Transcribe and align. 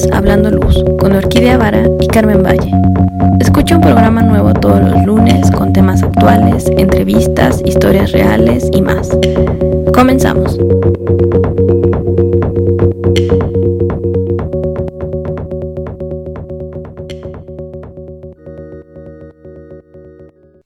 es 0.00 0.12
Hablando 0.12 0.50
Luz 0.50 0.82
con 0.98 1.12
Orquídea 1.12 1.58
Vara 1.58 1.84
y 2.00 2.06
Carmen 2.06 2.42
Valle. 2.42 2.70
Escucha 3.38 3.76
un 3.76 3.82
programa 3.82 4.22
nuevo 4.22 4.52
todos 4.54 4.80
los 4.80 5.04
lunes 5.04 5.50
con 5.50 5.72
temas 5.72 6.02
actuales, 6.02 6.66
entrevistas, 6.78 7.60
historias 7.64 8.12
reales 8.12 8.68
y 8.72 8.80
más. 8.80 9.10
Comenzamos. 9.92 10.58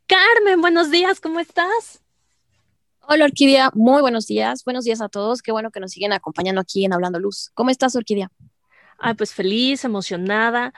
Carmen, 0.07 0.61
buenos 0.61 0.91
días, 0.91 1.21
¿cómo 1.21 1.41
estás? 1.41 2.03
Hola 3.09 3.25
Orquídea, 3.25 3.71
muy 3.75 4.01
buenos 4.01 4.27
días. 4.27 4.65
Buenos 4.65 4.85
días 4.85 5.01
a 5.01 5.09
todos. 5.09 5.43
Qué 5.43 5.51
bueno 5.51 5.71
que 5.71 5.81
nos 5.81 5.91
siguen 5.93 6.13
acompañando 6.13 6.61
aquí 6.61 6.85
en 6.85 6.93
Hablando 6.93 7.19
Luz. 7.19 7.51
¿Cómo 7.55 7.71
estás 7.71 7.97
Orquídea? 7.97 8.31
Ay, 8.99 9.15
pues 9.15 9.35
feliz, 9.35 9.85
emocionada, 9.85 10.73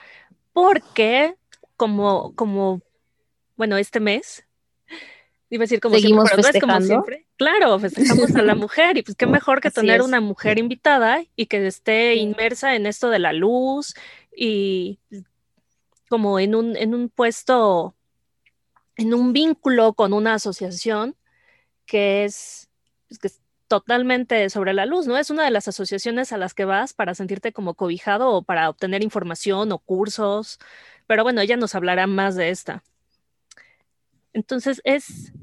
porque 0.53 1.35
como, 1.75 2.33
como, 2.35 2.81
bueno, 3.55 3.77
este 3.77 3.99
mes, 3.99 4.45
iba 5.49 5.61
a 5.61 5.65
decir 5.65 5.79
como 5.79 5.95
Seguimos 5.95 6.29
siempre, 6.29 6.51
pero 6.51 6.51
no 6.51 6.57
es 6.57 6.61
como 6.61 6.85
siempre. 6.85 7.25
Claro, 7.37 7.79
festejamos 7.79 8.35
a 8.35 8.41
la 8.41 8.55
mujer 8.55 8.97
y 8.97 9.03
pues 9.03 9.15
qué 9.15 9.27
mejor 9.27 9.61
que 9.61 9.69
Así 9.69 9.75
tener 9.75 10.01
es. 10.01 10.05
una 10.05 10.19
mujer 10.19 10.59
invitada 10.59 11.23
y 11.35 11.45
que 11.45 11.65
esté 11.65 12.15
inmersa 12.15 12.75
en 12.75 12.85
esto 12.85 13.09
de 13.09 13.19
la 13.19 13.33
luz 13.33 13.93
y 14.35 14.99
como 16.09 16.39
en 16.39 16.55
un, 16.55 16.75
en 16.75 16.93
un 16.93 17.09
puesto, 17.09 17.95
en 18.95 19.13
un 19.13 19.33
vínculo 19.33 19.93
con 19.93 20.13
una 20.13 20.35
asociación 20.35 21.15
que 21.85 22.25
es, 22.25 22.69
pues, 23.07 23.19
que 23.19 23.27
es 23.27 23.41
totalmente 23.67 24.49
sobre 24.49 24.73
la 24.73 24.85
luz, 24.85 25.07
¿no? 25.07 25.17
Es 25.17 25.29
una 25.29 25.43
de 25.43 25.51
las 25.51 25.67
asociaciones 25.67 26.31
a 26.31 26.37
las 26.37 26.53
que 26.53 26.65
vas 26.65 26.93
para 26.93 27.15
sentirte 27.15 27.51
como 27.53 27.73
cobijado 27.73 28.29
o 28.31 28.41
para 28.43 28.69
obtener 28.69 29.03
información 29.03 29.71
o 29.71 29.79
cursos, 29.79 30.59
pero 31.05 31.23
bueno, 31.23 31.41
ella 31.41 31.57
nos 31.57 31.75
hablará 31.75 32.07
más 32.07 32.35
de 32.35 32.49
esta. 32.49 32.83
Entonces 34.33 34.81
es, 34.83 35.33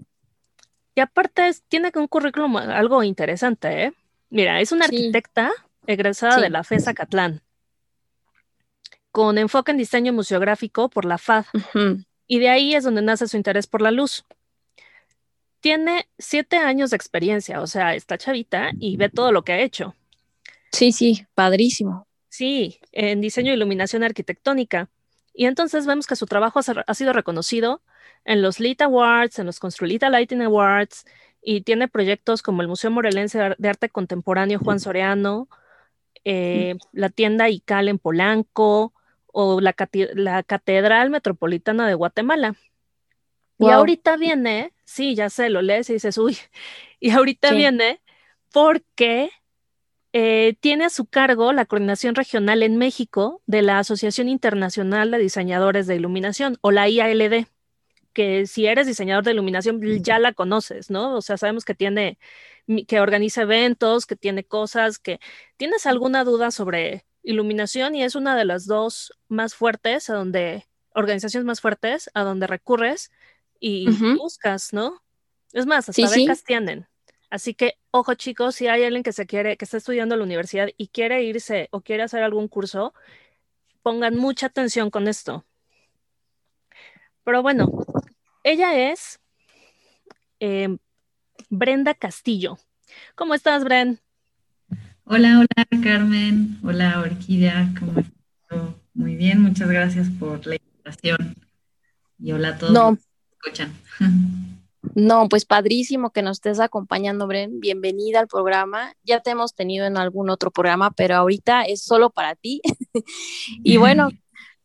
y 0.94 1.00
aparte 1.00 1.48
es- 1.48 1.62
tiene 1.68 1.90
un 1.94 2.06
currículum 2.08 2.56
algo 2.56 3.02
interesante, 3.02 3.84
¿eh? 3.84 3.92
Mira, 4.30 4.60
es 4.60 4.72
una 4.72 4.86
Sí. 4.86 4.96
arquitecta 4.96 5.50
egresada 5.86 6.36
Sí. 6.36 6.40
de 6.42 6.50
la 6.50 6.64
FESA 6.64 6.94
Catlán, 6.94 7.42
con 9.10 9.38
enfoque 9.38 9.70
en 9.72 9.78
diseño 9.78 10.12
museográfico 10.12 10.88
por 10.88 11.04
la 11.04 11.18
FAD. 11.18 11.44
Y 12.26 12.38
de 12.38 12.48
ahí 12.48 12.74
es 12.74 12.84
donde 12.84 13.02
nace 13.02 13.28
su 13.28 13.36
interés 13.36 13.66
por 13.66 13.82
la 13.82 13.90
luz. 13.90 14.24
Tiene 15.64 16.06
siete 16.18 16.58
años 16.58 16.90
de 16.90 16.96
experiencia, 16.96 17.62
o 17.62 17.66
sea, 17.66 17.94
está 17.94 18.18
chavita 18.18 18.72
y 18.78 18.98
ve 18.98 19.08
todo 19.08 19.32
lo 19.32 19.44
que 19.44 19.54
ha 19.54 19.60
hecho. 19.62 19.94
Sí, 20.70 20.92
sí, 20.92 21.24
padrísimo. 21.34 22.06
Sí, 22.28 22.80
en 22.92 23.22
diseño 23.22 23.50
e 23.50 23.54
iluminación 23.54 24.02
arquitectónica. 24.02 24.90
Y 25.32 25.46
entonces 25.46 25.86
vemos 25.86 26.06
que 26.06 26.16
su 26.16 26.26
trabajo 26.26 26.60
ha 26.86 26.94
sido 26.94 27.14
reconocido 27.14 27.80
en 28.26 28.42
los 28.42 28.60
LIT 28.60 28.82
Awards, 28.82 29.38
en 29.38 29.46
los 29.46 29.58
Construlita 29.58 30.10
Lighting 30.10 30.42
Awards, 30.42 31.06
y 31.40 31.62
tiene 31.62 31.88
proyectos 31.88 32.42
como 32.42 32.60
el 32.60 32.68
Museo 32.68 32.90
Morelense 32.90 33.38
de 33.38 33.44
Ar- 33.44 33.56
de 33.56 33.68
Arte 33.70 33.88
Contemporáneo 33.88 34.58
Juan 34.58 34.80
Soriano, 34.80 35.48
eh, 36.24 36.76
la 36.92 37.08
tienda 37.08 37.48
ICAL 37.48 37.88
en 37.88 37.98
Polanco, 37.98 38.92
o 39.32 39.62
la 39.62 39.72
Catedral 39.72 41.08
Metropolitana 41.08 41.88
de 41.88 41.94
Guatemala. 41.94 42.54
Y 43.58 43.68
ahorita 43.70 44.16
viene, 44.16 44.72
sí, 44.84 45.14
ya 45.14 45.30
sé, 45.30 45.48
lo 45.50 45.62
lees 45.62 45.88
y 45.90 45.94
dices, 45.94 46.18
uy, 46.18 46.36
y 47.00 47.10
ahorita 47.10 47.50
Sí. 47.50 47.56
viene 47.56 48.00
porque 48.52 49.30
eh, 50.12 50.54
tiene 50.60 50.84
a 50.84 50.90
su 50.90 51.06
cargo 51.06 51.52
la 51.52 51.64
coordinación 51.66 52.14
regional 52.14 52.62
en 52.62 52.76
México 52.76 53.42
de 53.46 53.62
la 53.62 53.80
Asociación 53.80 54.28
Internacional 54.28 55.10
de 55.10 55.18
Diseñadores 55.18 55.86
de 55.86 55.96
Iluminación, 55.96 56.56
o 56.60 56.70
la 56.70 56.88
IALD, 56.88 57.46
que 58.12 58.46
si 58.46 58.66
eres 58.66 58.86
diseñador 58.86 59.24
de 59.24 59.32
iluminación 59.32 59.80
ya 60.04 60.20
la 60.20 60.32
conoces, 60.32 60.88
¿no? 60.88 61.16
O 61.16 61.20
sea, 61.22 61.36
sabemos 61.36 61.64
que 61.64 61.74
tiene, 61.74 62.18
que 62.86 63.00
organiza 63.00 63.42
eventos, 63.42 64.06
que 64.06 64.14
tiene 64.14 64.44
cosas, 64.44 65.00
que 65.00 65.18
tienes 65.56 65.84
alguna 65.84 66.22
duda 66.22 66.52
sobre 66.52 67.04
iluminación 67.24 67.96
y 67.96 68.04
es 68.04 68.14
una 68.14 68.36
de 68.36 68.44
las 68.44 68.66
dos 68.66 69.12
más 69.28 69.56
fuertes 69.56 70.10
a 70.10 70.14
donde, 70.14 70.64
organizaciones 70.94 71.44
más 71.44 71.60
fuertes 71.60 72.08
a 72.14 72.22
donde 72.22 72.46
recurres 72.46 73.10
y 73.66 73.86
buscas, 74.18 74.74
¿no? 74.74 75.00
Es 75.54 75.64
más, 75.64 75.88
hasta 75.88 75.94
Sí, 75.94 76.06
sí. 76.06 76.20
becas 76.26 76.44
tienen. 76.44 76.86
Así 77.30 77.54
que, 77.54 77.78
ojo 77.90 78.12
chicos, 78.12 78.56
si 78.56 78.66
hay 78.68 78.84
alguien 78.84 79.02
que 79.02 79.14
se 79.14 79.24
quiere, 79.24 79.56
que 79.56 79.64
está 79.64 79.78
estudiando 79.78 80.14
en 80.14 80.18
la 80.18 80.24
universidad 80.26 80.68
y 80.76 80.88
quiere 80.88 81.22
irse 81.24 81.68
o 81.70 81.80
quiere 81.80 82.02
hacer 82.02 82.22
algún 82.22 82.46
curso, 82.46 82.92
pongan 83.82 84.16
mucha 84.16 84.48
atención 84.48 84.90
con 84.90 85.08
esto. 85.08 85.46
Pero 87.24 87.40
bueno, 87.40 87.72
ella 88.42 88.92
es 88.92 89.18
eh, 90.40 90.76
Brenda 91.48 91.94
Castillo. 91.94 92.58
¿Cómo 93.14 93.32
estás, 93.32 93.64
Bren? 93.64 93.98
Hola, 95.04 95.38
hola 95.38 95.82
Carmen, 95.82 96.58
hola 96.62 97.00
Orquídea, 97.00 97.72
¿cómo 97.78 97.98
estás? 97.98 98.74
Muy 98.92 99.16
bien, 99.16 99.40
muchas 99.40 99.70
gracias 99.70 100.08
por 100.20 100.46
la 100.46 100.56
invitación. 100.56 101.34
Y 102.18 102.32
hola 102.32 102.48
a 102.48 102.58
todos 102.58 102.72
No. 102.74 102.98
Escuchan. 103.44 103.72
No, 104.94 105.28
pues 105.28 105.44
padrísimo 105.44 106.10
que 106.10 106.22
nos 106.22 106.38
estés 106.38 106.60
acompañando, 106.60 107.26
Bren. 107.26 107.60
Bienvenida 107.60 108.20
al 108.20 108.28
programa. 108.28 108.94
Ya 109.02 109.20
te 109.20 109.30
hemos 109.30 109.54
tenido 109.54 109.86
en 109.86 109.96
algún 109.96 110.30
otro 110.30 110.50
programa, 110.50 110.90
pero 110.90 111.16
ahorita 111.16 111.62
es 111.62 111.82
solo 111.82 112.10
para 112.10 112.34
ti. 112.36 112.60
y 113.64 113.76
bueno, 113.76 114.10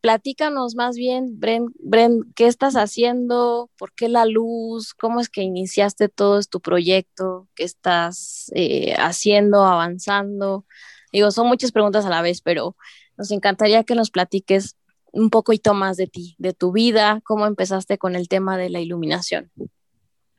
platícanos 0.01 0.75
más 0.75 0.95
bien, 0.95 1.39
Bren, 1.39 1.67
Bren, 1.79 2.31
¿qué 2.35 2.47
estás 2.47 2.75
haciendo? 2.75 3.69
¿Por 3.77 3.93
qué 3.93 4.09
la 4.09 4.25
luz? 4.25 4.93
¿Cómo 4.93 5.19
es 5.19 5.29
que 5.29 5.41
iniciaste 5.41 6.09
todo 6.09 6.39
tu 6.43 6.59
proyecto? 6.59 7.47
¿Qué 7.55 7.63
estás 7.63 8.51
eh, 8.55 8.93
haciendo, 8.97 9.65
avanzando? 9.65 10.65
Digo, 11.11 11.31
son 11.31 11.47
muchas 11.47 11.71
preguntas 11.71 12.05
a 12.05 12.09
la 12.09 12.21
vez, 12.21 12.41
pero 12.41 12.75
nos 13.17 13.31
encantaría 13.31 13.83
que 13.83 13.95
nos 13.95 14.11
platiques 14.11 14.75
un 15.11 15.29
poquito 15.29 15.73
más 15.73 15.97
de 15.97 16.07
ti, 16.07 16.35
de 16.37 16.53
tu 16.53 16.71
vida, 16.71 17.21
cómo 17.23 17.45
empezaste 17.45 17.97
con 17.97 18.15
el 18.15 18.27
tema 18.27 18.57
de 18.57 18.69
la 18.69 18.79
iluminación. 18.79 19.51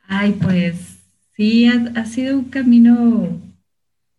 Ay, 0.07 0.33
pues 0.33 0.99
sí, 1.37 1.67
ha, 1.67 2.05
sido 2.07 2.39
un 2.39 2.47
camino, 2.47 3.41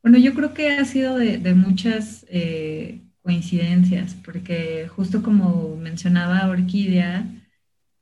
bueno, 0.01 0.17
yo 0.17 0.33
creo 0.33 0.53
que 0.53 0.71
ha 0.71 0.85
sido 0.85 1.17
de, 1.17 1.53
muchas 1.53 2.25
eh, 2.29 3.01
coincidencias, 3.21 4.15
porque 4.23 4.87
justo 4.87 5.21
como 5.21 5.75
mencionaba 5.75 6.47
Orquídea, 6.47 7.25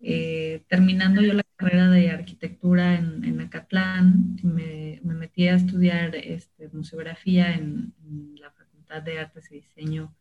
eh, 0.02 0.64
terminando 0.68 1.22
yo 1.22 1.34
la 1.34 1.44
carrera 1.56 1.90
de 1.90 2.12
arquitectura 2.12 2.96
en, 2.96 3.26
en 3.26 3.42
Acatlán, 3.42 4.38
me, 4.44 5.02
me 5.04 5.14
metí 5.14 5.48
a 5.48 5.56
estudiar 5.56 6.16
este, 6.16 6.70
museografía 6.72 7.54
en, 7.54 7.94
en 8.06 8.36
la 8.40 8.52
Facultad 8.52 9.02
de 9.02 9.20
Artes 9.20 9.52
y 9.52 9.56
Diseño 9.56 10.14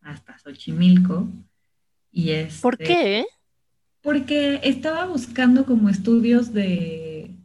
hasta 0.00 0.38
Xochimilco. 0.38 1.28
Y 2.16 2.32
¿Por 2.62 2.80
este, 2.80 2.84
qué? 2.86 3.26
porque 4.00 4.60
estaba 4.62 5.04
buscando 5.04 5.66
como 5.66 5.90
estudios 5.90 6.54
de, 6.54 7.36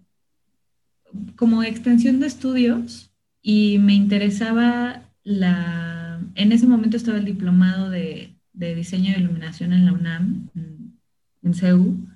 como 1.35 1.61
extensión 1.61 2.21
de 2.21 2.27
estudios 2.27 3.11
y 3.41 3.79
me 3.79 3.93
interesaba 3.93 5.09
la, 5.23 6.21
en 6.35 6.53
ese 6.53 6.67
momento 6.67 6.95
estaba 6.95 7.17
el 7.17 7.25
diplomado 7.25 7.89
de, 7.89 8.37
de 8.53 8.73
diseño 8.73 9.11
de 9.11 9.19
iluminación 9.19 9.73
en 9.73 9.85
la 9.85 9.91
UNAM, 9.91 10.49
en, 10.55 10.97
en 11.43 11.53
CEU, 11.53 12.07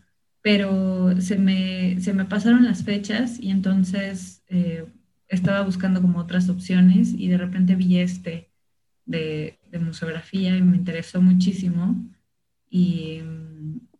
pero 0.41 1.19
se 1.19 1.37
me, 1.37 1.99
se 1.99 2.13
me 2.13 2.23
pasaron 2.23 2.63
las 2.63 2.85
fechas 2.85 3.37
y 3.37 3.49
entonces 3.49 4.43
eh, 4.47 4.85
estaba 5.27 5.61
buscando 5.63 6.01
como 6.01 6.19
otras 6.19 6.47
opciones 6.47 7.13
y 7.17 7.27
de 7.27 7.37
repente 7.37 7.75
vi 7.75 7.97
este 7.97 8.49
de, 9.05 9.59
de 9.69 9.79
museografía 9.79 10.55
y 10.55 10.61
me 10.61 10.77
interesó 10.77 11.21
muchísimo 11.21 12.14
y, 12.75 13.21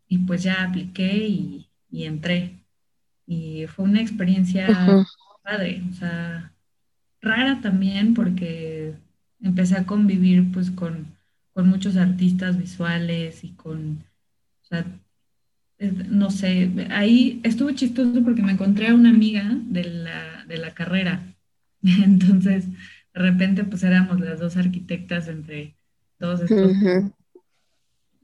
y 0.08 0.20
pues 0.20 0.44
ya 0.44 0.64
apliqué 0.64 1.28
y, 1.28 1.70
y 1.90 2.06
entré. 2.06 2.60
Y 3.28 3.68
fue 3.68 3.86
una 3.86 4.02
experiencia 4.02 5.02
padre, 5.44 5.84
o 5.92 5.94
sea, 5.94 6.54
rara 7.22 7.62
también 7.62 8.14
porque 8.14 8.96
empecé 9.42 9.78
a 9.78 9.86
convivir 9.86 10.52
pues 10.54 10.72
con, 10.72 11.08
con 11.54 11.68
muchos 11.70 11.98
artistas 11.98 12.58
visuales 12.60 13.44
y 13.44 13.52
con, 13.54 14.06
o 14.64 14.66
sea, 14.66 14.86
es- 15.78 16.10
no 16.10 16.32
sé, 16.32 16.72
ahí 16.92 17.42
estuvo 17.44 17.72
chistoso 17.72 18.24
porque 18.24 18.42
me 18.44 18.54
encontré 18.54 18.88
a 18.90 18.96
una 18.96 19.10
amiga 19.10 19.44
de 19.68 19.84
la, 19.86 20.46
de 20.48 20.58
la 20.58 20.74
carrera. 20.74 21.24
Entonces, 21.84 22.68
de 22.70 23.22
repente 23.22 23.64
pues 23.64 23.84
éramos 23.84 24.20
las 24.22 24.40
dos 24.40 24.58
arquitectas 24.58 25.28
entre 25.28 25.76
todos 26.20 26.42
estos. 26.42 26.78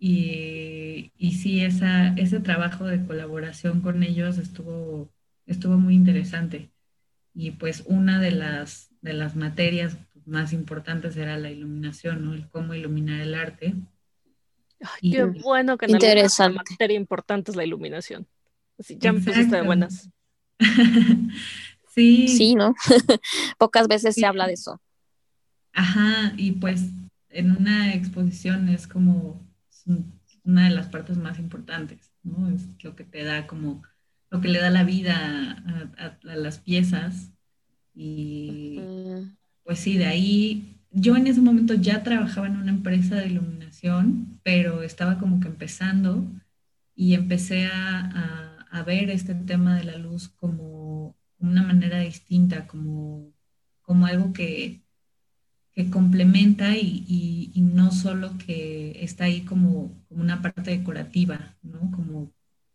Y, 0.04 1.12
y 1.16 1.34
sí, 1.34 1.64
esa, 1.64 2.08
ese 2.16 2.40
trabajo 2.40 2.86
de 2.86 3.06
colaboración 3.06 3.82
con 3.82 4.02
ellos 4.02 4.40
estuvo, 4.40 5.14
estuvo 5.46 5.78
muy 5.78 5.94
interesante. 5.94 6.72
Y 7.36 7.52
pues 7.52 7.84
una 7.86 8.20
de 8.20 8.32
las, 8.32 8.90
de 9.02 9.14
las 9.14 9.36
materias 9.36 9.98
más 10.26 10.54
importantes 10.54 11.16
era 11.18 11.38
la 11.38 11.52
iluminación, 11.52 12.26
¿no? 12.26 12.34
El 12.34 12.50
cómo 12.50 12.74
iluminar 12.74 13.22
el 13.22 13.36
arte. 13.36 13.76
Ay, 14.80 15.12
qué 15.12 15.24
bueno 15.24 15.78
que 15.78 15.86
en 15.86 15.92
Interesante. 15.92 16.56
la 16.58 16.64
materia 16.68 16.98
importante 16.98 17.52
es 17.52 17.56
la 17.56 17.64
iluminación. 17.64 18.28
Así, 18.80 18.98
ya 19.00 19.14
me 19.14 19.22
pusiste 19.22 19.56
de 19.56 19.62
buenas. 19.62 20.10
sí, 21.94 22.28
Sí, 22.28 22.56
¿no? 22.56 22.74
Pocas 23.60 23.88
veces 23.88 24.16
se 24.16 24.26
habla 24.26 24.48
de 24.48 24.54
eso. 24.54 24.82
Ajá, 25.74 26.34
y 26.38 26.54
pues 26.54 26.82
en 27.30 27.52
una 27.52 27.94
exposición 27.94 28.68
es 28.68 28.88
como 28.88 29.51
es 29.88 30.40
una 30.44 30.66
de 30.70 30.76
las 30.76 30.88
partes 30.88 31.18
más 31.18 31.40
importantes, 31.40 32.12
¿no? 32.24 32.50
Es 32.50 32.68
lo 32.84 32.96
que 32.96 33.04
te 33.06 33.24
da 33.24 33.48
como, 33.48 33.84
lo 34.30 34.42
que 34.42 34.48
le 34.50 34.60
da 34.60 34.70
la 34.70 34.84
vida 34.84 35.16
a, 35.68 36.06
a- 36.06 36.20
a 36.32 36.36
las 36.36 36.60
piezas. 36.60 37.32
Y 37.94 38.94
pues 39.64 39.80
sí, 39.80 39.98
de 39.98 40.06
ahí, 40.06 40.80
yo 40.92 41.16
en 41.16 41.28
ese 41.28 41.42
momento 41.42 41.74
ya 41.76 42.04
trabajaba 42.04 42.48
en 42.48 42.58
una 42.58 42.72
empresa 42.72 43.16
de 43.16 43.28
iluminación, 43.28 44.40
pero 44.44 44.84
estaba 44.84 45.18
como 45.20 45.40
que 45.40 45.48
empezando 45.50 46.26
y 46.96 47.14
empecé 47.16 47.66
a, 47.68 48.00
a- 48.02 48.68
a 48.72 48.84
ver 48.84 49.10
este 49.10 49.36
tema 49.36 49.76
de 49.78 49.84
la 49.86 49.98
luz 49.98 50.30
como 50.30 51.18
una 51.40 51.64
manera 51.64 52.00
distinta, 52.00 52.68
como, 52.68 53.34
como 53.82 54.06
algo 54.06 54.34
que, 54.34 54.81
que 55.74 55.90
complementa 55.90 56.76
y, 56.78 57.06
y- 57.08 57.52
y 57.54 57.62
no 57.62 57.92
solo 57.92 58.38
que 58.46 59.04
está 59.04 59.26
ahí 59.26 59.46
como, 59.46 59.98
como 60.10 60.22
una 60.22 60.42
parte 60.42 60.72
decorativa, 60.72 61.56
¿no? 61.62 61.80
Como 61.92 62.32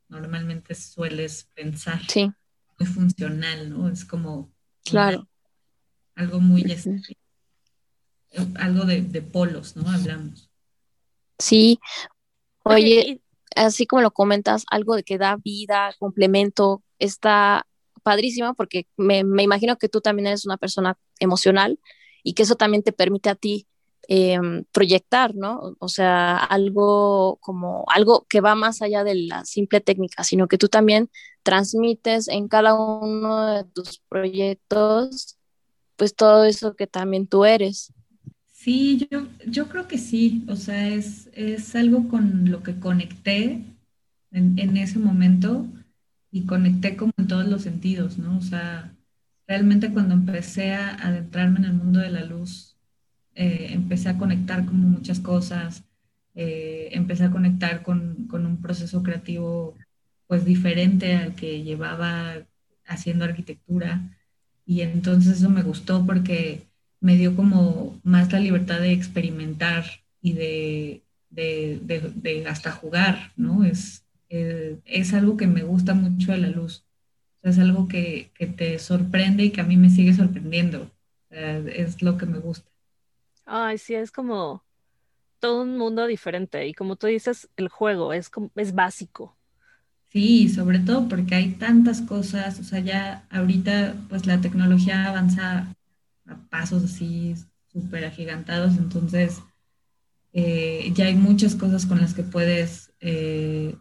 normalmente 0.08 0.75
sueles 0.75 1.50
pensar, 1.54 2.00
Sí, 2.08 2.31
muy 2.78 2.88
funcional, 2.88 3.70
¿no? 3.70 3.88
Es 3.88 4.04
como 4.04 4.52
claro. 4.84 5.28
algo 6.14 6.40
muy, 6.40 6.62
este, 6.62 7.02
algo 8.58 8.84
de, 8.84 9.02
de 9.02 9.22
polos, 9.22 9.76
¿no? 9.76 9.88
Hablamos. 9.90 10.50
Sí. 11.38 11.78
Oye, 12.64 13.22
así 13.54 13.87
como 13.87 14.02
lo 14.02 14.10
comentas, 14.12 14.64
algo 14.70 14.96
de 14.96 15.04
que 15.04 15.19
da 15.19 15.37
vida, 15.37 15.94
complemento, 15.99 16.82
está 16.99 17.66
padrísimo 18.02 18.54
porque 18.54 18.87
me, 18.96 19.25
me 19.25 19.42
imagino 19.42 19.76
que 19.76 19.88
tú 19.88 20.00
también 20.00 20.28
eres 20.28 20.46
una 20.46 20.56
persona 20.56 20.99
emocional 21.19 21.78
y 22.26 22.34
que 22.34 22.43
eso 22.43 22.56
también 22.56 22.82
te 22.82 22.90
permite 22.93 23.31
a 23.31 23.37
ti 23.37 23.69
eh, 24.08 24.37
proyectar, 24.73 25.37
¿no? 25.37 25.76
O 25.78 25.88
sea, 25.88 26.37
algo 26.37 27.38
como 27.40 27.84
algo 27.87 28.26
que 28.28 28.40
va 28.40 28.56
más 28.56 28.82
allá 28.82 29.05
de 29.05 29.14
la 29.14 29.44
simple 29.44 29.81
técnica, 29.81 30.25
sino 30.25 30.49
que 30.49 30.58
tú 30.58 30.67
también 30.67 31.08
transmites 31.44 32.26
en 32.26 32.49
cada 32.49 32.75
uno 32.75 33.46
de 33.46 33.64
tus 33.64 34.00
proyectos, 34.08 35.38
pues 35.94 36.17
todo 36.17 36.44
eso 36.44 36.75
que 36.75 36.88
también 36.88 37.28
tú 37.28 37.44
eres. 37.44 37.93
Sí, 38.52 39.06
yo, 39.08 39.28
yo 39.46 39.69
creo 39.69 39.87
que 39.87 39.96
sí, 39.96 40.44
o 40.49 40.56
sea, 40.56 40.88
es, 40.88 41.31
es 41.32 41.76
algo 41.76 42.08
con 42.08 42.50
lo 42.50 42.64
que 42.64 42.81
conecté 42.81 43.62
en, 44.32 44.58
en 44.58 44.76
ese 44.76 44.99
momento 44.99 45.64
y 46.32 46.44
conecté 46.44 46.96
como 46.96 47.12
en 47.19 47.28
todos 47.28 47.46
los 47.46 47.62
sentidos, 47.62 48.19
¿no? 48.19 48.37
O 48.37 48.43
sea, 48.43 48.95
realmente 49.46 49.93
cuando 49.93 50.14
empecé 50.14 50.75
a 50.75 50.94
adentrarme 50.94 51.58
en 51.60 51.64
el 51.66 51.72
mundo 51.75 52.00
de 52.00 52.10
la 52.10 52.25
luz, 52.25 52.76
eh, 53.34 53.69
empecé 53.72 54.10
a 54.10 54.19
conectar 54.19 54.66
como 54.66 54.88
muchas 54.88 55.20
cosas, 55.20 55.84
eh, 56.34 56.90
empecé 56.93 57.25
a 57.26 57.32
conectar 57.32 57.82
con, 57.84 58.26
con 58.28 58.46
un 58.46 58.62
proceso 58.62 59.02
creativo 59.04 59.76
pues 60.28 60.44
diferente 60.44 61.16
al 61.16 61.34
que 61.37 61.62
llevaba 61.64 62.37
haciendo 62.87 63.25
arquitectura 63.25 64.19
y 64.66 64.82
entonces 64.82 65.38
eso 65.38 65.50
me 65.50 65.62
gustó 65.62 66.04
porque 66.06 66.69
me 67.00 67.16
dio 67.16 67.37
como 67.37 68.00
más 68.04 68.32
la 68.32 68.40
libertad 68.40 68.81
de 68.81 68.92
experimentar 68.92 69.84
y 70.20 70.32
de, 70.34 71.04
de, 71.31 71.81
de, 71.82 72.00
de 72.14 72.46
hasta 72.49 72.72
jugar, 72.72 73.32
¿no? 73.37 73.64
Es, 73.64 74.04
eh, 74.31 74.78
es 74.84 75.14
algo 75.14 75.37
que 75.37 75.46
me 75.46 75.62
gusta 75.62 75.94
mucho 75.94 76.32
de 76.32 76.38
la 76.38 76.49
luz. 76.50 76.86
Es 77.46 77.58
algo 77.58 77.87
que, 77.87 78.32
que, 78.34 78.46
te 78.46 78.78
sorprende 78.78 79.44
y 79.44 79.50
que 79.50 79.60
a 79.60 79.64
mí 79.64 79.76
me 79.76 79.90
sigue 79.90 80.12
sorprendiendo. 80.12 80.90
Es 81.31 82.02
lo 82.02 82.19
que 82.19 82.26
me 82.26 82.38
gusta. 82.38 82.69
Ay, 83.44 83.78
sí, 83.78 83.94
es 83.94 84.10
como 84.10 84.64
todo 85.38 85.62
un 85.62 85.78
mundo 85.78 86.06
diferente. 86.06 86.66
Y 86.66 86.75
como 86.75 86.96
tú 86.96 87.06
dices, 87.06 87.48
el 87.56 87.69
juego 87.69 88.12
es, 88.12 88.31
es 88.56 88.75
básico. 88.75 89.37
Sí, 90.08 90.48
sobre 90.48 90.78
todo 90.78 91.08
porque 91.08 91.34
hay 91.34 91.52
tantas 91.52 92.00
cosas, 92.00 92.58
o 92.58 92.64
sea, 92.64 92.81
ya 92.81 93.26
ahorita 93.31 93.94
pues 94.08 94.26
la 94.26 94.40
tecnología 94.40 95.06
avanza 95.06 95.75
a 96.26 96.37
pasos 96.49 96.84
así 96.84 97.34
súper 97.72 98.04
agigantados, 98.04 98.76
entonces 98.78 99.42
eh, 100.32 100.90
ya 100.94 101.06
hay 101.06 101.14
muchas 101.14 101.54
cosas 101.54 101.87
con 101.87 102.00
las 102.00 102.14
que 102.14 102.22
puedes 102.22 102.92
eh, 103.00 103.76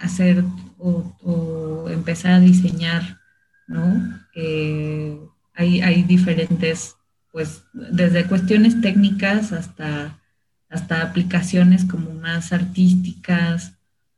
hacer 0.00 0.44
o, 0.78 1.88
empezar 1.90 2.32
a 2.32 2.40
diseñar, 2.40 3.18
¿no? 3.68 4.20
Eh, 4.34 5.18
hay, 5.54 5.80
hay 5.82 6.02
diferentes, 6.02 6.96
pues, 7.32 7.62
desde 7.72 8.26
cuestiones 8.26 8.80
técnicas 8.80 9.52
hasta, 9.52 10.18
hasta 10.68 11.02
aplicaciones 11.02 11.84
como 11.84 12.12
más 12.14 12.52
artísticas. 12.52 13.74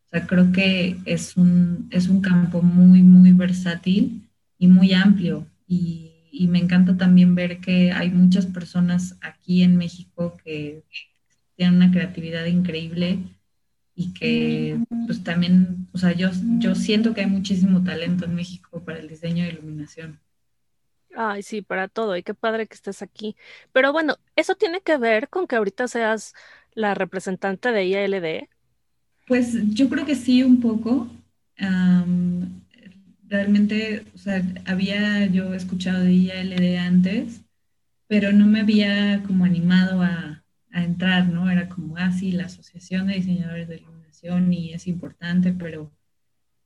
O 0.07 0.09
sea, 0.11 0.27
creo 0.27 0.53
que 0.53 0.99
es 1.05 1.37
un, 1.37 1.89
es 1.91 2.09
un 2.09 2.21
campo 2.21 2.63
muy, 2.63 3.03
muy 3.03 3.33
versátil 3.33 4.29
y 4.59 4.69
muy 4.69 4.93
amplio. 4.95 5.47
Y 5.67 6.47
me 6.49 6.59
encanta 6.59 6.97
también 6.97 7.35
ver 7.35 7.61
que 7.61 7.93
hay 7.93 8.11
muchas 8.11 8.47
personas 8.47 9.17
aquí 9.21 9.63
en 9.63 9.77
México 9.77 10.37
que 10.45 10.85
tienen 11.57 11.77
una 11.77 11.91
creatividad 11.91 12.47
increíble 12.47 13.19
y 13.95 14.13
que 14.15 14.79
pues 15.07 15.23
también, 15.25 15.89
o 15.93 15.99
sea, 15.99 16.13
yo, 16.13 16.31
yo 16.59 16.75
siento 16.75 17.15
que 17.15 17.23
hay 17.23 17.27
muchísimo 17.27 17.83
talento 17.85 18.25
en 18.25 18.35
México 18.35 18.83
para 18.85 18.99
el 18.99 19.09
diseño 19.09 19.45
de 19.45 19.51
iluminación. 19.51 20.21
Ay, 21.15 21.43
sí, 21.43 21.61
para 21.63 21.89
todo, 21.89 22.17
y 22.17 22.23
qué 22.23 22.35
padre 22.35 22.67
que 22.67 22.75
estés 22.75 23.03
aquí. 23.03 23.37
Pero 23.73 23.93
bueno, 23.93 24.17
¿eso 24.37 24.55
tiene 24.55 24.81
que 24.81 24.97
ver 24.97 25.29
con 25.29 25.47
que 25.47 25.57
ahorita 25.57 25.87
seas 25.89 26.35
la 26.75 26.95
representante 26.95 27.71
de 27.71 27.85
ILD? 27.85 28.49
Pues 29.27 29.55
yo 29.75 29.89
creo 29.89 30.07
que 30.07 30.15
sí, 30.15 30.43
un 30.43 30.61
poco. 30.61 31.09
Um, 31.61 32.63
realmente, 33.29 34.05
o 34.15 34.19
sea, 34.19 34.43
había 34.67 35.27
yo 35.27 35.55
escuchado 35.55 36.03
de 36.03 36.13
ILD 36.13 36.79
antes, 36.79 37.43
pero 38.09 38.33
no 38.33 38.47
me 38.47 38.61
había 38.61 39.23
como 39.27 39.45
animado 39.45 40.03
a, 40.03 40.42
a 40.73 40.85
entrar, 40.85 41.29
¿no? 41.29 41.51
Era 41.51 41.69
como, 41.69 41.97
ah, 41.97 42.13
sí, 42.13 42.33
la 42.33 42.47
Asociación 42.47 43.07
de 43.07 43.15
Diseñadores 43.15 43.69
de 43.69 43.77
Iluminación 43.77 44.53
y 44.53 44.73
es 44.73 44.87
importante, 44.89 45.53
pero 45.53 45.91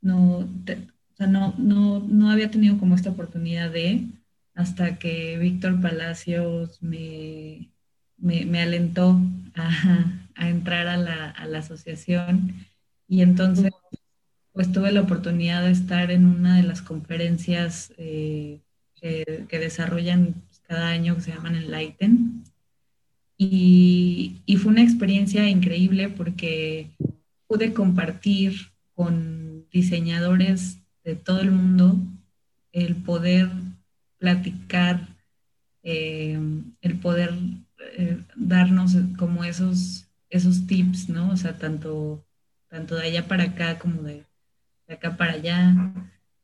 no, 0.00 0.38
o 0.38 1.16
sea, 1.16 1.26
no, 1.26 1.54
no, 1.58 2.00
no 2.00 2.30
había 2.30 2.50
tenido 2.50 2.78
como 2.78 2.94
esta 2.94 3.10
oportunidad 3.10 3.70
de, 3.70 4.06
hasta 4.54 4.98
que 4.98 5.38
Víctor 5.38 5.80
Palacios 5.80 6.82
me, 6.82 7.70
me, 8.16 8.44
me 8.44 8.62
alentó 8.62 9.20
a, 9.54 9.70
a, 10.34 10.48
entrar 10.48 10.86
a 10.88 10.96
la, 10.96 11.30
a 11.30 11.46
la 11.46 11.58
asociación 11.58 12.54
y 13.08 13.22
entonces 13.22 13.72
pues 14.56 14.72
tuve 14.72 14.90
la 14.90 15.02
oportunidad 15.02 15.62
de 15.64 15.70
estar 15.70 16.10
en 16.10 16.24
una 16.24 16.56
de 16.56 16.62
las 16.62 16.80
conferencias 16.80 17.92
eh, 17.98 18.62
que, 18.94 19.46
desarrollan 19.50 20.34
cada 20.66 20.88
año 20.88 21.14
que 21.14 21.20
se 21.20 21.32
llaman 21.32 21.56
Enlighten. 21.56 22.42
Y, 23.38 24.42
fue 24.58 24.72
una 24.72 24.82
experiencia 24.82 25.48
increíble 25.48 26.08
porque 26.08 26.90
pude 27.46 27.72
compartir 27.74 28.72
con 28.94 29.66
diseñadores 29.70 30.78
de 31.04 31.14
todo 31.14 31.40
el 31.40 31.50
mundo 31.50 31.98
el 32.72 32.96
poder 32.96 33.50
platicar, 34.18 35.08
eh, 35.82 36.38
el 36.80 36.98
poder 36.98 37.34
eh, 37.98 38.18
darnos 38.34 38.96
como 39.18 39.44
esos, 39.44 40.06
esos 40.30 40.66
tips, 40.66 41.08
¿no? 41.08 41.30
O 41.30 41.36
sea, 41.36 41.58
tanto, 41.58 42.24
tanto 42.68 42.96
de 42.96 43.06
allá 43.08 43.28
para 43.28 43.44
acá 43.44 43.78
como 43.78 44.02
de, 44.02 44.24
de 44.88 44.94
acá 44.94 45.16
para 45.16 45.32
allá, 45.32 45.92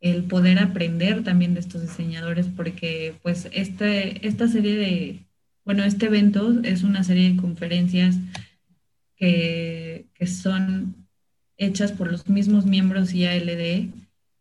el 0.01 0.25
poder 0.25 0.59
aprender 0.59 1.25
también 1.25 1.55
de 1.55 1.61
estos 1.61 1.83
diseñadores, 1.83 2.49
porque 2.49 3.15
pues 3.23 3.49
este, 3.53 4.27
esta 4.27 4.49
serie 4.49 4.77
de, 4.77 5.25
bueno, 5.65 5.85
este 5.85 6.07
evento 6.07 6.61
es 6.63 6.83
una 6.83 7.05
serie 7.05 7.31
de 7.31 7.41
conferencias 7.41 8.17
que, 9.17 10.07
que 10.15 10.27
son 10.27 11.07
hechas 11.57 11.93
por 11.93 12.11
los 12.11 12.29
mismos 12.29 12.67
miembros 12.67 13.15
IALD 13.15 13.93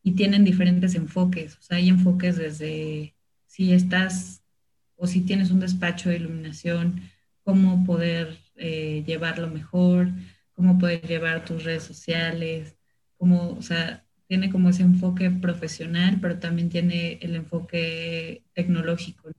y 0.04 0.12
tienen 0.13 0.44
diferentes 0.44 0.96
enfoques. 0.96 1.58
O 1.58 1.62
sea, 1.62 1.78
hay 1.78 1.90
enfoques 1.90 2.38
desde 2.38 3.16
si 3.46 3.74
estás 3.74 4.42
o 4.96 5.08
si 5.08 5.22
tienes 5.22 5.51
un 5.51 5.60
despacho 5.60 6.10
de 6.10 6.18
iluminación, 6.18 7.01
cómo 7.44 7.84
poder 7.86 8.38
eh, 8.56 9.04
llevarlo 9.06 9.50
mejor, 9.50 10.10
cómo 10.54 10.78
poder 10.78 11.08
llevar 11.08 11.46
tus 11.46 11.63
redes 11.63 11.84
sociales, 11.84 12.75
cómo, 13.18 13.50
o 13.51 13.62
sea, 13.62 14.06
tiene 14.28 14.50
como 14.51 14.70
ese 14.70 14.84
enfoque 14.84 15.30
profesional, 15.32 16.20
pero 16.22 16.40
también 16.40 16.70
tiene 16.70 17.20
el 17.22 17.36
enfoque 17.36 18.44
tecnológico. 18.54 19.32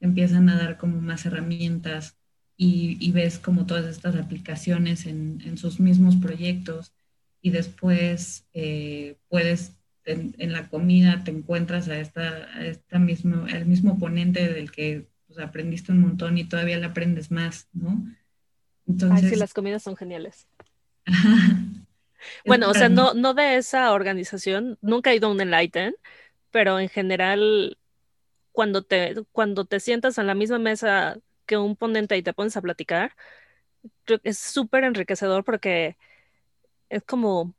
Entonces, 0.00 0.36
empiezan 0.36 0.48
a 0.48 0.56
dar 0.56 0.76
como 0.76 1.00
más 1.00 1.26
herramientas 1.26 2.16
y, 2.56 3.10
ves 3.12 3.38
como 3.38 3.66
todas 3.66 3.86
estas 3.86 4.16
aplicaciones 4.16 5.06
en, 5.06 5.58
sus 5.58 5.80
mismos 5.80 6.16
proyectos 6.16 6.94
y 7.42 7.50
después 7.50 8.46
eh, 8.54 9.16
puedes 9.28 9.76
en, 10.06 10.52
la 10.52 10.68
comida 10.68 11.22
te 11.24 11.30
encuentras 11.30 11.88
a 11.88 11.98
esta, 11.98 12.64
esta 12.64 12.98
mismo, 12.98 13.46
el 13.46 13.66
mismo 13.66 13.98
ponente 13.98 14.52
del 14.52 14.70
que 14.70 15.08
pues, 15.26 15.38
aprendiste 15.38 15.92
un 15.92 16.00
montón 16.00 16.38
y 16.38 16.44
todavía 16.44 16.78
le 16.78 16.86
aprendes 16.86 17.30
más, 17.30 17.68
¿no? 17.72 18.04
Entonces, 18.86 19.30
sí, 19.30 19.36
las 19.36 19.52
comidas 19.52 19.82
son 19.82 19.96
geniales. 19.96 20.46
bueno, 22.46 22.70
o 22.70 22.74
sea, 22.74 22.88
no, 22.88 23.14
no 23.14 23.34
de 23.34 23.56
esa 23.56 23.92
organización, 23.92 24.78
nunca 24.80 25.10
he 25.10 25.16
ido 25.16 25.28
a 25.28 25.32
un 25.32 25.40
Enlighten, 25.40 25.94
pero 26.52 26.78
en 26.78 26.88
general, 26.88 27.76
cuando 28.56 28.82
te, 28.82 29.14
cuando 29.32 29.66
te 29.66 29.80
sientas 29.80 30.16
en 30.16 30.26
la 30.26 30.34
misma 30.34 30.58
mesa 30.58 31.18
que 31.44 31.58
un 31.58 31.76
ponente 31.76 32.16
y 32.16 32.22
te 32.22 32.32
pones 32.32 32.56
a 32.56 32.62
platicar, 32.62 33.14
es 34.22 34.38
súper 34.38 34.84
enriquecedor 34.84 35.44
porque 35.44 35.98
es 36.88 37.02
como, 37.02 37.54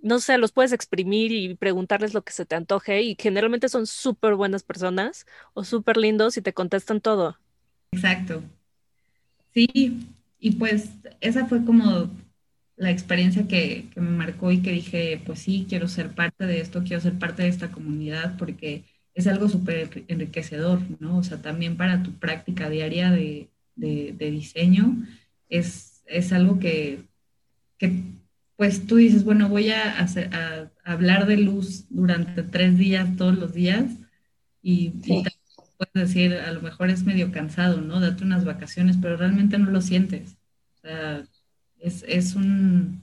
no 0.00 0.20
sé, 0.20 0.38
los 0.38 0.52
puedes 0.52 0.72
exprimir 0.72 1.32
y 1.32 1.56
preguntarles 1.56 2.14
lo 2.14 2.22
que 2.22 2.32
se 2.32 2.46
te 2.46 2.54
antoje 2.54 3.02
y 3.02 3.16
generalmente 3.18 3.68
son 3.68 3.88
súper 3.88 4.36
buenas 4.36 4.62
personas 4.62 5.26
o 5.54 5.64
súper 5.64 5.96
lindos 5.96 6.36
y 6.36 6.42
te 6.42 6.54
contestan 6.54 7.00
todo. 7.00 7.36
Exacto. 7.90 8.44
Sí, 9.52 10.06
y 10.38 10.52
pues 10.52 10.90
esa 11.20 11.46
fue 11.46 11.64
como 11.64 12.08
la 12.76 12.92
experiencia 12.92 13.48
que, 13.48 13.88
que, 13.92 14.00
me 14.00 14.10
marcó 14.10 14.52
y 14.52 14.62
que 14.62 14.70
dije, 14.70 15.20
pues 15.26 15.40
sí, 15.40 15.66
quiero 15.68 15.88
ser 15.88 16.14
parte 16.14 16.46
de 16.46 16.60
esto, 16.60 16.84
quiero 16.84 17.02
ser 17.02 17.18
parte 17.18 17.42
de 17.42 17.48
esta 17.48 17.72
comunidad 17.72 18.36
porque 18.38 18.84
es 19.20 19.26
algo 19.26 19.48
súper 19.48 20.04
enriquecedor, 20.08 20.80
¿no? 20.98 21.18
O 21.18 21.22
sea, 21.22 21.40
también 21.40 21.76
para 21.76 22.02
tu 22.02 22.12
práctica 22.12 22.68
diaria 22.68 23.10
de, 23.10 23.50
de, 23.76 24.30
diseño 24.30 24.96
es, 25.48 26.02
es 26.06 26.32
algo 26.32 26.58
que, 26.58 27.04
que, 27.78 28.02
pues 28.56 28.86
tú 28.86 28.96
dices, 28.96 29.24
bueno, 29.24 29.48
voy 29.48 29.70
a, 29.70 29.98
hacer, 29.98 30.34
a, 30.34 30.70
hablar 30.84 31.26
de 31.26 31.36
luz 31.36 31.86
durante 31.90 32.42
tres 32.42 32.76
días, 32.78 33.16
todos 33.16 33.36
los 33.36 33.52
días, 33.52 33.92
y, 34.62 34.90
puedes 35.76 35.92
decir, 35.94 36.34
a 36.34 36.52
lo 36.52 36.60
mejor 36.60 36.90
es 36.90 37.04
medio 37.04 37.32
cansado, 37.32 37.80
¿no? 37.80 38.00
Date 38.00 38.24
unas 38.24 38.44
vacaciones, 38.44 38.96
pero 39.00 39.16
realmente 39.16 39.58
no 39.58 39.70
lo 39.70 39.80
sientes. 39.80 40.36
O 40.76 40.80
sea, 40.82 41.24
es, 41.78 42.04
es, 42.06 42.34
un, 42.34 43.02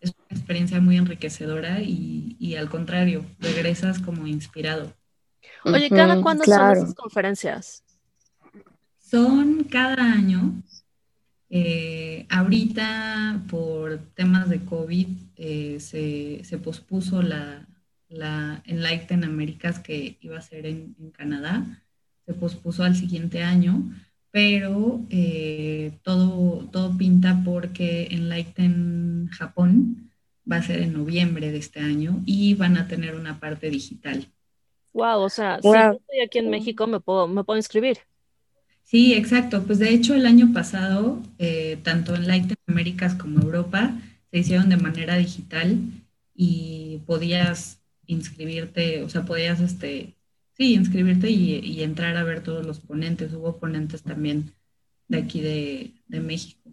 es 0.00 0.10
una 0.10 0.26
experiencia 0.38 0.80
muy 0.80 0.96
enriquecedora 0.96 1.80
y, 1.80 2.36
y 2.38 2.56
al 2.56 2.68
contrario, 2.68 3.24
regresas 3.40 4.00
como 4.00 4.26
inspirado. 4.26 4.94
Oye, 5.64 5.88
¿cada 5.88 6.20
cuándo 6.20 6.44
son 6.44 6.72
esas 6.72 6.94
conferencias? 6.94 7.82
Son 8.98 9.64
cada 9.64 10.02
año. 10.02 10.62
Eh, 11.50 12.26
ahorita, 12.30 13.44
por 13.48 13.98
temas 14.14 14.48
de 14.48 14.64
COVID, 14.64 15.06
eh, 15.36 15.78
se, 15.78 16.58
pospuso 16.58 17.22
la, 17.22 17.68
la 18.08 18.62
Enlighten 18.66 19.24
Américas 19.24 19.78
que 19.78 20.18
iba 20.20 20.38
a 20.38 20.42
ser 20.42 20.66
en, 20.66 20.94
Canadá. 21.16 21.82
Se 22.26 22.34
pospuso 22.34 22.82
al 22.82 22.96
siguiente 22.96 23.42
año, 23.42 23.82
pero 24.30 25.06
eh, 25.10 25.98
todo, 26.02 26.68
todo 26.72 26.96
pinta 26.96 27.42
porque 27.44 28.08
Enlighten 28.10 29.28
Japón 29.30 30.10
va 30.50 30.56
a 30.56 30.62
ser 30.62 30.80
en 30.80 30.92
noviembre 30.92 31.52
de 31.52 31.58
este 31.58 31.80
año 31.80 32.22
y 32.26 32.54
van 32.54 32.76
a 32.76 32.88
tener 32.88 33.14
una 33.14 33.38
parte 33.38 33.70
digital. 33.70 34.26
Wow, 34.94 35.22
o 35.22 35.28
sea, 35.28 35.60
si 35.60 35.68
yo 35.68 35.74
estoy 35.74 36.20
aquí 36.24 36.38
en 36.38 36.50
México, 36.50 36.86
me 36.86 37.00
puedo, 37.00 37.26
me 37.26 37.42
puedo 37.42 37.58
inscribir. 37.58 37.98
Sí, 38.84 39.12
exacto. 39.14 39.64
Pues 39.64 39.80
de 39.80 39.90
hecho, 39.90 40.14
el 40.14 40.24
año 40.24 40.52
pasado, 40.52 41.20
eh, 41.38 41.78
tanto 41.82 42.14
en 42.14 42.28
Latinoamérica 42.28 43.18
como 43.18 43.40
Europa, 43.40 43.98
se 44.30 44.38
hicieron 44.38 44.68
de 44.68 44.76
manera 44.76 45.16
digital 45.16 45.78
y 46.34 47.02
podías 47.06 47.80
inscribirte, 48.06 49.02
o 49.02 49.08
sea, 49.08 49.24
podías, 49.24 49.60
este, 49.60 50.14
sí, 50.52 50.74
inscribirte 50.74 51.28
y, 51.28 51.82
entrar 51.82 52.16
a 52.16 52.22
ver 52.22 52.42
todos 52.42 52.64
los 52.64 52.78
ponentes. 52.78 53.32
Hubo 53.32 53.58
ponentes 53.58 54.02
también 54.02 54.52
de 55.08 55.18
aquí 55.18 55.40
de, 55.40 55.94
de 56.06 56.20
México. 56.20 56.63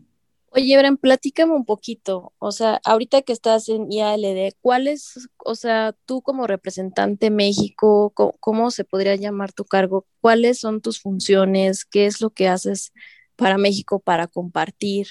Oye, 0.53 0.77
Bren, 0.77 0.97
platícame 0.97 1.53
un 1.53 1.63
poquito, 1.63 2.33
o 2.37 2.51
sea, 2.51 2.81
ahorita 2.83 3.21
que 3.21 3.31
estás 3.31 3.69
en 3.69 3.89
IALD, 3.89 4.53
¿cuál 4.59 4.89
es, 4.89 5.29
o 5.37 5.55
sea, 5.55 5.95
tú 6.05 6.21
como 6.21 6.45
representante 6.45 7.29
México, 7.29 8.11
cómo, 8.13 8.69
se 8.69 8.83
podría 8.83 9.15
llamar 9.15 9.53
tu 9.53 9.63
cargo? 9.63 10.05
¿Cuáles 10.19 10.59
son 10.59 10.81
tus 10.81 10.99
funciones? 10.99 11.85
¿Qué 11.85 12.05
es 12.05 12.19
lo 12.19 12.31
que 12.31 12.49
haces 12.49 12.91
para 13.37 13.57
México 13.57 14.01
para 14.01 14.27
compartir, 14.27 15.07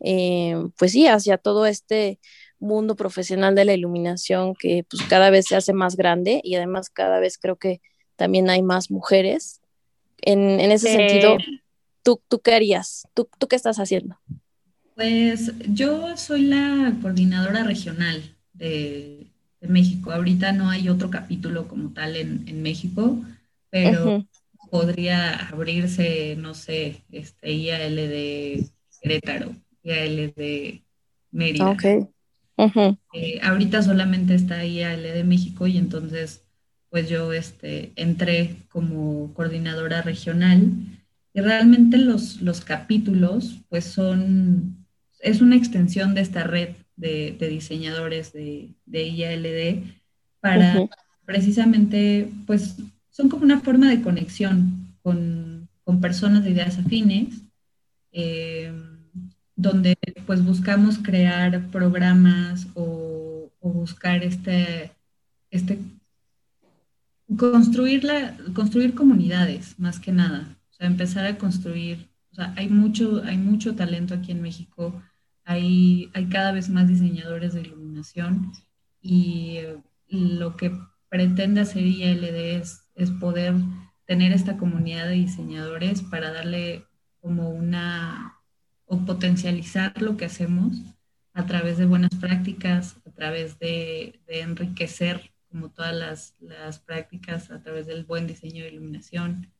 eh, 0.00 0.56
pues 0.76 0.90
sí, 0.90 1.06
hacia 1.06 1.38
todo 1.38 1.66
este 1.66 2.18
mundo 2.58 2.96
profesional 2.96 3.54
de 3.54 3.64
la 3.64 3.74
iluminación 3.74 4.54
que 4.54 4.84
pues 4.90 5.04
cada 5.08 5.30
vez 5.30 5.46
se 5.46 5.54
hace 5.54 5.72
más 5.72 5.94
grande 5.94 6.40
y 6.42 6.56
además 6.56 6.90
cada 6.90 7.20
vez 7.20 7.38
creo 7.38 7.54
que 7.56 7.80
también 8.16 8.50
hay 8.50 8.62
más 8.62 8.90
mujeres. 8.90 9.60
En, 10.22 10.60
ese 10.60 10.88
sentido, 10.92 11.36
¿tú, 12.02 12.20
¿tú 12.28 12.40
qué 12.40 12.52
harías? 12.52 13.06
¿Tú, 13.14 13.28
¿Tú 13.38 13.46
qué 13.46 13.54
estás 13.54 13.78
haciendo? 13.78 14.18
Pues 14.94 15.52
yo 15.68 16.16
soy 16.16 16.42
la 16.42 16.94
coordinadora 17.00 17.64
regional 17.64 18.22
de, 18.52 19.26
México. 19.60 20.10
Ahorita 20.10 20.50
no 20.52 20.70
hay 20.70 20.88
otro 20.88 21.08
capítulo 21.08 21.68
como 21.68 21.90
tal 21.90 22.16
en, 22.16 22.62
México, 22.62 23.22
pero 23.70 24.26
podría 24.72 25.36
abrirse, 25.36 26.34
no 26.36 26.54
sé, 26.54 27.02
este 27.12 27.52
IAL 27.52 27.94
de 27.94 28.66
Querétaro, 29.00 29.54
IAL 29.84 30.32
de 30.34 30.82
Mérida. 31.30 31.70
Ok. 31.70 31.84
Eh, 33.14 33.40
ahorita 33.42 33.82
solamente 33.82 34.34
está 34.34 34.64
IAL 34.64 35.02
de 35.02 35.24
México 35.24 35.66
y 35.68 35.78
entonces 35.78 36.42
pues 36.90 37.08
yo 37.08 37.32
este, 37.32 37.92
entré 37.96 38.56
como 38.68 39.32
coordinadora 39.32 40.02
regional 40.02 40.72
y 41.32 41.40
realmente 41.40 41.96
los, 41.96 42.42
los 42.42 42.60
capítulos 42.60 43.60
pues 43.70 43.84
son 43.84 44.81
es 45.22 45.40
una 45.40 45.56
extensión 45.56 46.14
de 46.14 46.20
esta 46.20 46.44
red 46.44 46.70
de, 46.96 47.36
diseñadores 47.38 48.32
de, 48.32 48.74
de, 48.84 49.08
IALD 49.08 49.84
para 50.40 50.88
precisamente, 51.24 52.28
pues 52.46 52.76
son 53.10 53.28
como 53.28 53.44
una 53.44 53.60
forma 53.60 53.88
de 53.88 54.02
conexión 54.02 54.96
con, 55.02 55.68
personas 56.00 56.42
de 56.42 56.50
ideas 56.50 56.78
afines, 56.78 57.42
eh, 58.12 58.72
donde 59.54 59.96
pues 60.26 60.44
buscamos 60.44 60.98
crear 60.98 61.68
programas 61.68 62.66
o, 62.74 63.50
buscar 63.60 64.24
este, 64.24 64.90
este 65.50 65.78
construir, 67.36 68.04
construir 68.54 68.94
comunidades 68.94 69.78
más 69.78 70.00
que 70.00 70.12
nada, 70.12 70.56
o 70.70 70.74
sea, 70.74 70.86
empezar 70.86 71.26
a 71.26 71.38
construir, 71.38 72.08
o 72.32 72.34
sea, 72.36 72.54
hay 72.56 72.68
mucho, 72.68 73.22
hay 73.24 73.36
mucho 73.36 73.74
talento 73.74 74.14
aquí 74.14 74.32
en 74.32 74.42
México 74.42 75.00
hay, 75.44 76.10
hay 76.14 76.28
cada 76.28 76.52
vez 76.52 76.68
más 76.68 76.88
diseñadores 76.88 77.54
de 77.54 77.62
iluminación 77.62 78.52
y 79.00 79.60
lo 80.08 80.56
que 80.56 80.72
pretende 81.08 81.60
hacer 81.60 81.84
ILD 81.84 82.56
es, 82.56 82.88
es 82.94 83.10
poder 83.10 83.54
tener 84.06 84.32
esta 84.32 84.56
comunidad 84.56 85.08
de 85.08 85.14
diseñadores 85.14 86.02
para 86.02 86.32
darle 86.32 86.86
como 87.20 87.50
una 87.50 88.38
o 88.84 89.04
potencializar 89.06 90.00
lo 90.02 90.16
que 90.16 90.26
hacemos 90.26 90.76
a 91.32 91.46
través 91.46 91.78
de 91.78 91.86
buenas 91.86 92.14
prácticas, 92.20 92.96
a 93.06 93.10
través 93.10 93.58
de, 93.58 94.20
enriquecer 94.26 95.32
como 95.48 95.70
todas 95.70 95.94
las, 95.94 96.34
las, 96.40 96.78
prácticas, 96.78 97.50
a 97.50 97.62
través 97.62 97.86
del 97.86 98.04
buen 98.04 98.26
diseño 98.26 98.64
de 98.64 98.70
iluminación. 98.70 99.50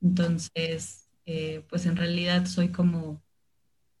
Entonces, 0.00 1.08
eh, 1.26 1.62
pues 1.68 1.86
en 1.86 1.96
realidad 1.96 2.46
soy 2.46 2.68
como 2.68 3.22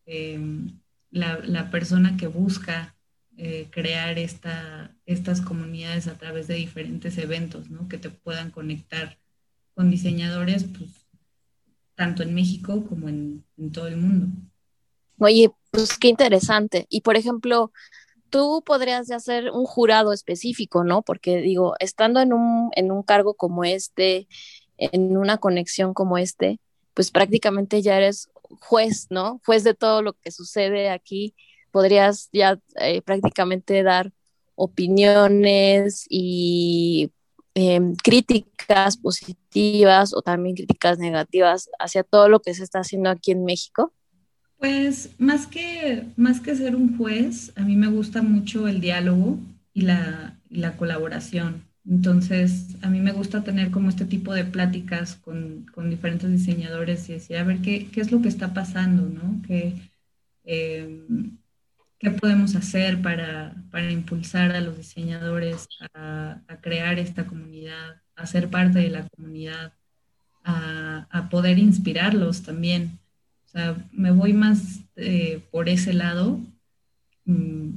em, 0.06 0.79
la, 1.10 1.70
persona 1.70 2.16
que 2.16 2.26
busca 2.26 2.96
eh, 3.36 3.68
crear 3.70 4.18
esta, 4.18 4.96
estas 5.06 5.40
comunidades 5.40 6.06
a 6.06 6.14
través 6.14 6.46
de 6.46 6.54
diferentes 6.54 7.18
eventos, 7.18 7.70
¿no? 7.70 7.88
Que 7.88 7.98
te 7.98 8.10
puedan 8.10 8.50
conectar 8.50 9.18
con 9.74 9.90
diseñadores, 9.90 10.64
pues, 10.64 10.90
tanto 11.94 12.22
en 12.22 12.34
México 12.34 12.84
como 12.88 13.08
en, 13.08 13.44
todo 13.72 13.88
el 13.88 13.96
mundo. 13.96 14.26
Oye, 15.18 15.50
pues 15.70 15.98
qué 15.98 16.08
interesante. 16.08 16.86
Y 16.88 17.02
por 17.02 17.16
ejemplo, 17.16 17.72
tú 18.30 18.62
podrías 18.64 19.10
hacer 19.10 19.50
un 19.50 19.64
jurado 19.64 20.12
específico, 20.12 20.84
¿no? 20.84 21.02
Porque 21.02 21.38
digo, 21.38 21.74
estando 21.78 22.20
en 22.20 22.32
un, 22.32 22.70
en 22.74 22.90
un 22.90 23.02
cargo 23.02 23.34
como 23.34 23.64
este, 23.64 24.28
en 24.78 25.16
una 25.16 25.38
conexión 25.38 25.92
como 25.92 26.16
este, 26.16 26.58
pues 26.94 27.10
prácticamente 27.10 27.82
ya 27.82 27.96
eres 27.96 28.30
juez, 28.60 29.06
¿no? 29.10 29.40
Juez 29.44 29.64
de 29.64 29.74
todo 29.74 30.02
lo 30.02 30.12
que 30.14 30.30
sucede 30.30 30.90
aquí, 30.90 31.34
podrías 31.70 32.28
ya 32.32 32.58
eh, 32.80 33.02
prácticamente 33.02 33.82
dar 33.82 34.12
opiniones 34.54 36.04
y 36.08 37.10
em, 37.54 37.94
críticas 37.96 38.96
positivas 38.98 40.14
o 40.14 40.22
también 40.22 40.54
críticas 40.54 40.98
negativas 40.98 41.70
hacia 41.78 42.02
todo 42.02 42.28
lo 42.28 42.40
que 42.40 42.54
se 42.54 42.64
está 42.64 42.80
haciendo 42.80 43.10
aquí 43.10 43.32
en 43.32 43.44
México? 43.44 43.92
Pues 44.58 45.10
más 45.18 45.46
que, 45.46 46.04
más 46.16 46.40
que 46.40 46.54
ser 46.54 46.76
un 46.76 46.98
juez, 46.98 47.52
a 47.56 47.62
mí 47.62 47.76
me 47.76 47.88
gusta 47.88 48.20
mucho 48.20 48.68
el 48.68 48.82
diálogo 48.82 49.38
y 49.72 49.82
la, 49.82 50.38
la 50.50 50.76
colaboración. 50.76 51.69
Entonces, 51.90 52.76
a 52.82 52.88
mí 52.88 53.00
me 53.00 53.10
gusta 53.10 53.42
tener 53.42 53.72
como 53.72 53.88
este 53.88 54.04
tipo 54.04 54.32
de 54.32 54.44
pláticas 54.44 55.16
con, 55.16 55.66
con 55.74 55.90
diferentes 55.90 56.30
diseñadores 56.30 57.08
y 57.08 57.14
decir, 57.14 57.36
a 57.36 57.42
ver, 57.42 57.58
¿qué, 57.62 57.88
qué 57.90 58.00
es 58.00 58.12
lo 58.12 58.22
que 58.22 58.28
está 58.28 58.54
pasando? 58.54 59.02
¿no? 59.02 59.42
¿Qué, 59.44 59.74
em, 60.44 61.38
¿Qué 61.98 62.10
podemos 62.12 62.54
hacer 62.54 63.02
para, 63.02 63.56
para, 63.72 63.90
impulsar 63.90 64.52
a 64.52 64.60
los 64.60 64.76
diseñadores 64.76 65.66
a, 65.94 66.40
a, 66.46 66.60
crear 66.60 66.98
esta 67.00 67.26
comunidad, 67.26 68.00
a 68.14 68.26
ser 68.26 68.50
parte 68.50 68.78
de 68.78 68.90
la 68.90 69.08
comunidad, 69.08 69.72
a, 70.44 71.08
a 71.10 71.28
poder 71.28 71.58
inspirarlos 71.58 72.42
también? 72.42 73.00
O 73.46 73.48
sea, 73.48 73.76
me 73.92 74.12
voy 74.12 74.32
más 74.32 74.80
eh, 74.96 75.42
por 75.50 75.68
ese 75.68 75.92
lado, 75.92 76.40
mm, 77.24 77.70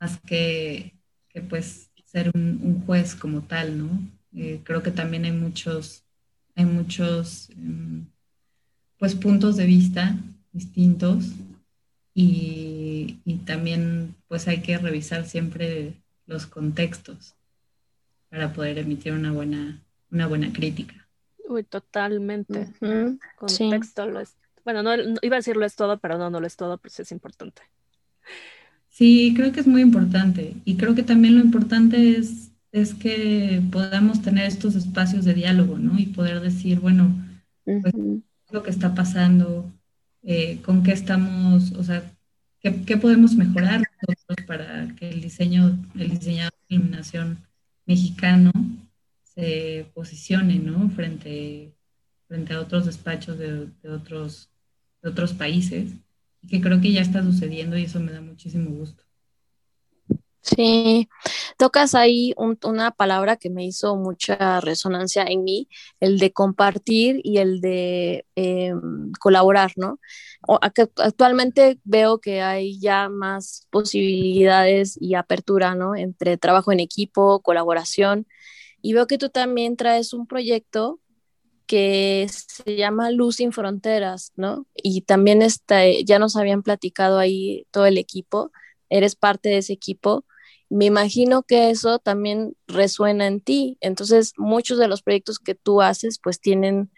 más 0.00 0.20
que, 0.20 0.94
que 1.30 1.42
pues 1.42 1.85
ser 2.16 2.30
un, 2.34 2.60
un, 2.62 2.86
juez 2.86 3.14
como 3.14 3.42
tal, 3.42 3.76
¿no? 3.76 3.90
Eh, 4.34 4.60
creo 4.64 4.82
que 4.82 4.90
también 4.90 5.26
hay 5.26 5.32
muchos, 5.32 6.02
hay 6.54 6.64
muchos 6.64 7.50
um, 7.58 8.06
pues 8.98 9.14
puntos 9.14 9.56
de 9.56 9.66
vista 9.66 10.16
distintos 10.50 11.32
y, 12.14 13.18
y, 13.26 13.34
también 13.44 14.14
pues 14.28 14.48
hay 14.48 14.62
que 14.62 14.78
revisar 14.78 15.26
siempre 15.26 15.92
los 16.24 16.46
contextos 16.46 17.34
para 18.30 18.50
poder 18.54 18.78
emitir 18.78 19.12
una 19.12 19.32
buena, 19.32 19.82
una 20.10 20.26
buena 20.26 20.50
crítica. 20.54 21.06
Uy, 21.46 21.64
totalmente. 21.64 22.60
Uh 22.80 22.86
-huh. 22.86 23.18
Contexto 23.36 24.06
sí. 24.06 24.10
lo 24.10 24.20
es. 24.20 24.34
Bueno, 24.64 24.82
no, 24.82 24.96
no, 24.96 25.18
iba 25.20 25.36
a 25.36 25.40
decirlo 25.44 25.66
es 25.66 25.76
todo, 25.76 25.98
pero 25.98 26.16
no, 26.16 26.30
no 26.30 26.40
lo 26.40 26.46
es 26.46 26.56
todo, 26.56 26.78
pues 26.78 26.98
es 26.98 27.12
importante. 27.12 27.60
Sí, 28.96 29.34
creo 29.36 29.52
que 29.52 29.60
es 29.60 29.66
muy 29.66 29.82
importante. 29.82 30.56
Y 30.64 30.78
creo 30.78 30.94
que 30.94 31.02
también 31.02 31.36
lo 31.36 31.44
importante 31.44 32.16
es, 32.16 32.50
es 32.72 32.94
que 32.94 33.60
podamos 33.70 34.22
tener 34.22 34.46
estos 34.46 34.74
espacios 34.74 35.26
de 35.26 35.34
diálogo, 35.34 35.76
¿no? 35.78 35.98
Y 35.98 36.06
poder 36.06 36.40
decir, 36.40 36.80
bueno, 36.80 37.14
pues, 37.62 37.84
uh 37.92 37.98
-huh. 37.98 38.22
lo 38.52 38.62
que 38.62 38.70
está 38.70 38.94
pasando, 38.94 39.70
eh, 40.22 40.62
con 40.64 40.82
qué 40.82 40.92
estamos, 40.92 41.72
o 41.72 41.84
sea, 41.84 42.10
qué, 42.58 42.84
qué, 42.86 42.96
podemos 42.96 43.34
mejorar 43.34 43.82
nosotros 44.08 44.46
para 44.46 44.88
que 44.96 45.10
el 45.10 45.20
diseño, 45.20 45.78
el 45.94 46.08
diseñador 46.08 46.54
de 46.66 46.76
iluminación 46.76 47.38
mexicano 47.84 48.50
se 49.24 49.90
posicione, 49.92 50.58
¿no? 50.58 50.88
Frente, 50.88 51.74
frente 52.28 52.54
a 52.54 52.60
otros 52.62 52.86
despachos 52.86 53.38
de, 53.38 53.66
de 53.82 53.90
otros, 53.90 54.48
de 55.02 55.10
otros 55.10 55.34
países 55.34 55.92
que 56.48 56.60
creo 56.60 56.80
que 56.80 56.92
ya 56.92 57.02
está 57.02 57.22
sucediendo 57.22 57.76
y 57.76 57.84
eso 57.84 58.00
me 58.00 58.12
da 58.12 58.20
muchísimo 58.20 58.70
gusto. 58.70 59.06
Sí, 60.46 61.08
tocas 61.58 61.96
ahí 61.96 62.32
un, 62.36 62.56
una 62.64 62.92
palabra 62.92 63.36
que 63.36 63.50
me 63.50 63.64
hizo 63.64 63.96
mucha 63.96 64.60
resonancia 64.60 65.24
en 65.24 65.42
mí, 65.42 65.68
el 65.98 66.18
de 66.20 66.32
compartir 66.32 67.20
y 67.24 67.38
el 67.38 67.60
de 67.60 68.26
eh, 68.36 68.72
colaborar, 69.18 69.72
¿no? 69.76 69.98
O, 70.46 70.60
actualmente 70.62 71.80
veo 71.82 72.20
que 72.20 72.42
hay 72.42 72.78
ya 72.78 73.08
más 73.08 73.66
posibilidades 73.70 74.96
y 75.00 75.14
apertura, 75.16 75.74
¿no? 75.74 75.96
Entre 75.96 76.36
trabajo 76.36 76.70
en 76.70 76.78
equipo, 76.78 77.40
colaboración. 77.42 78.28
Y 78.80 78.92
veo 78.92 79.08
que 79.08 79.18
tú 79.18 79.30
también 79.30 79.76
traes 79.76 80.12
un 80.12 80.28
proyecto 80.28 81.00
que 81.66 82.28
se 82.30 82.76
llama 82.76 83.10
Luz 83.10 83.36
sin 83.36 83.52
Fronteras, 83.52 84.32
¿no? 84.36 84.66
Y 84.74 85.02
también 85.02 85.42
está, 85.42 85.82
ya 86.04 86.18
nos 86.18 86.36
habían 86.36 86.62
platicado 86.62 87.18
ahí 87.18 87.66
todo 87.70 87.86
el 87.86 87.98
equipo, 87.98 88.52
eres 88.88 89.16
parte 89.16 89.48
de 89.48 89.58
ese 89.58 89.72
equipo. 89.72 90.24
Me 90.68 90.84
imagino 90.84 91.42
que 91.42 91.70
eso 91.70 91.98
también 91.98 92.56
resuena 92.66 93.26
en 93.26 93.40
ti. 93.40 93.78
Entonces, 93.80 94.32
muchos 94.36 94.78
de 94.78 94.88
los 94.88 95.02
proyectos 95.02 95.38
que 95.38 95.54
tú 95.54 95.82
haces, 95.82 96.18
pues 96.22 96.40
tienen 96.40 96.90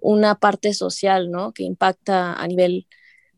una 0.00 0.36
parte 0.36 0.74
social, 0.74 1.30
¿no? 1.30 1.52
Que 1.52 1.64
impacta 1.64 2.34
a 2.34 2.46
nivel, 2.46 2.86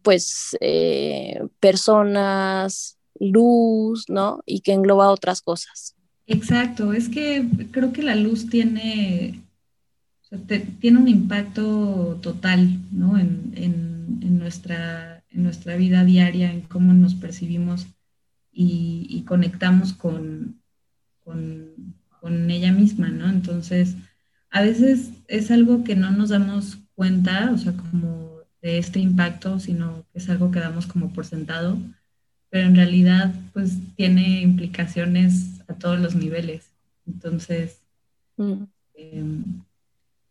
pues, 0.03 0.57
eh, 0.61 1.41
personas, 1.61 2.99
luz, 3.19 4.05
¿no? 4.09 4.43
Y 4.47 4.61
que 4.61 4.73
engloba 4.73 5.11
otras 5.11 5.43
cosas. 5.43 5.95
Exacto, 6.27 6.93
es 6.95 7.09
que 7.09 7.47
creo 7.71 7.93
que 7.93 8.03
la 8.03 8.15
luz 8.15 8.49
tiene 8.49 9.45
te, 10.39 10.61
tiene 10.61 10.99
un 10.99 11.09
impacto 11.09 12.19
total 12.23 12.81
¿no? 12.93 13.19
en, 13.19 13.53
en, 13.57 14.19
en, 14.23 14.39
nuestra, 14.39 15.23
en 15.31 15.43
nuestra 15.43 15.77
vida 15.77 16.05
diaria, 16.05 16.53
en 16.53 16.63
cómo 16.63 16.93
nos 16.93 17.15
percibimos 17.15 17.87
y, 18.53 19.07
y 19.09 19.23
conectamos 19.23 19.93
con, 19.93 20.61
con, 21.25 21.95
con, 22.21 22.51
ella 22.51 22.73
misma, 22.73 23.09
¿no? 23.09 23.29
Entonces, 23.29 23.97
a 24.51 24.63
veces 24.63 25.11
es 25.27 25.51
algo 25.51 25.83
que 25.83 25.97
no 25.97 26.11
nos 26.13 26.29
damos 26.29 26.79
cuenta, 26.95 27.51
o 27.53 27.59
sea, 27.59 27.73
como 27.73 28.39
de 28.63 28.79
este 28.79 29.01
impacto, 29.01 29.59
sino 29.59 30.05
que 30.13 30.19
es 30.19 30.31
algo 30.31 30.51
que 30.51 30.61
damos 30.61 30.87
como 30.87 31.13
por 31.13 31.27
sentado, 31.27 31.79
pero 32.51 32.69
en 32.69 32.77
realidad, 32.77 33.35
pues, 33.53 33.79
tiene 33.97 34.43
implicaciones 34.43 35.61
a 35.67 35.75
todos 35.75 35.99
los 35.99 36.15
niveles. 36.15 36.71
Entonces, 37.07 37.81
mm. 38.37 38.63
eh, 38.95 39.25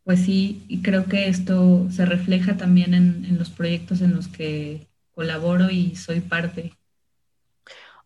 pues 0.04 0.20
sí, 0.20 0.64
y 0.68 0.82
creo 0.82 1.06
que 1.06 1.28
esto 1.28 1.88
se 1.90 2.06
refleja 2.06 2.58
también 2.58 2.94
en, 2.94 3.26
en, 3.26 3.38
los 3.38 3.50
proyectos 3.50 4.02
en 4.02 4.14
los 4.16 4.28
que 4.28 4.88
colaboro 5.12 5.70
y 5.70 5.96
soy 5.96 6.20
parte. 6.20 6.74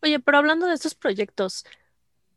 Oye, 0.00 0.20
pero 0.20 0.38
hablando 0.38 0.66
de 0.66 0.74
estos 0.74 0.94
proyectos, 0.94 1.64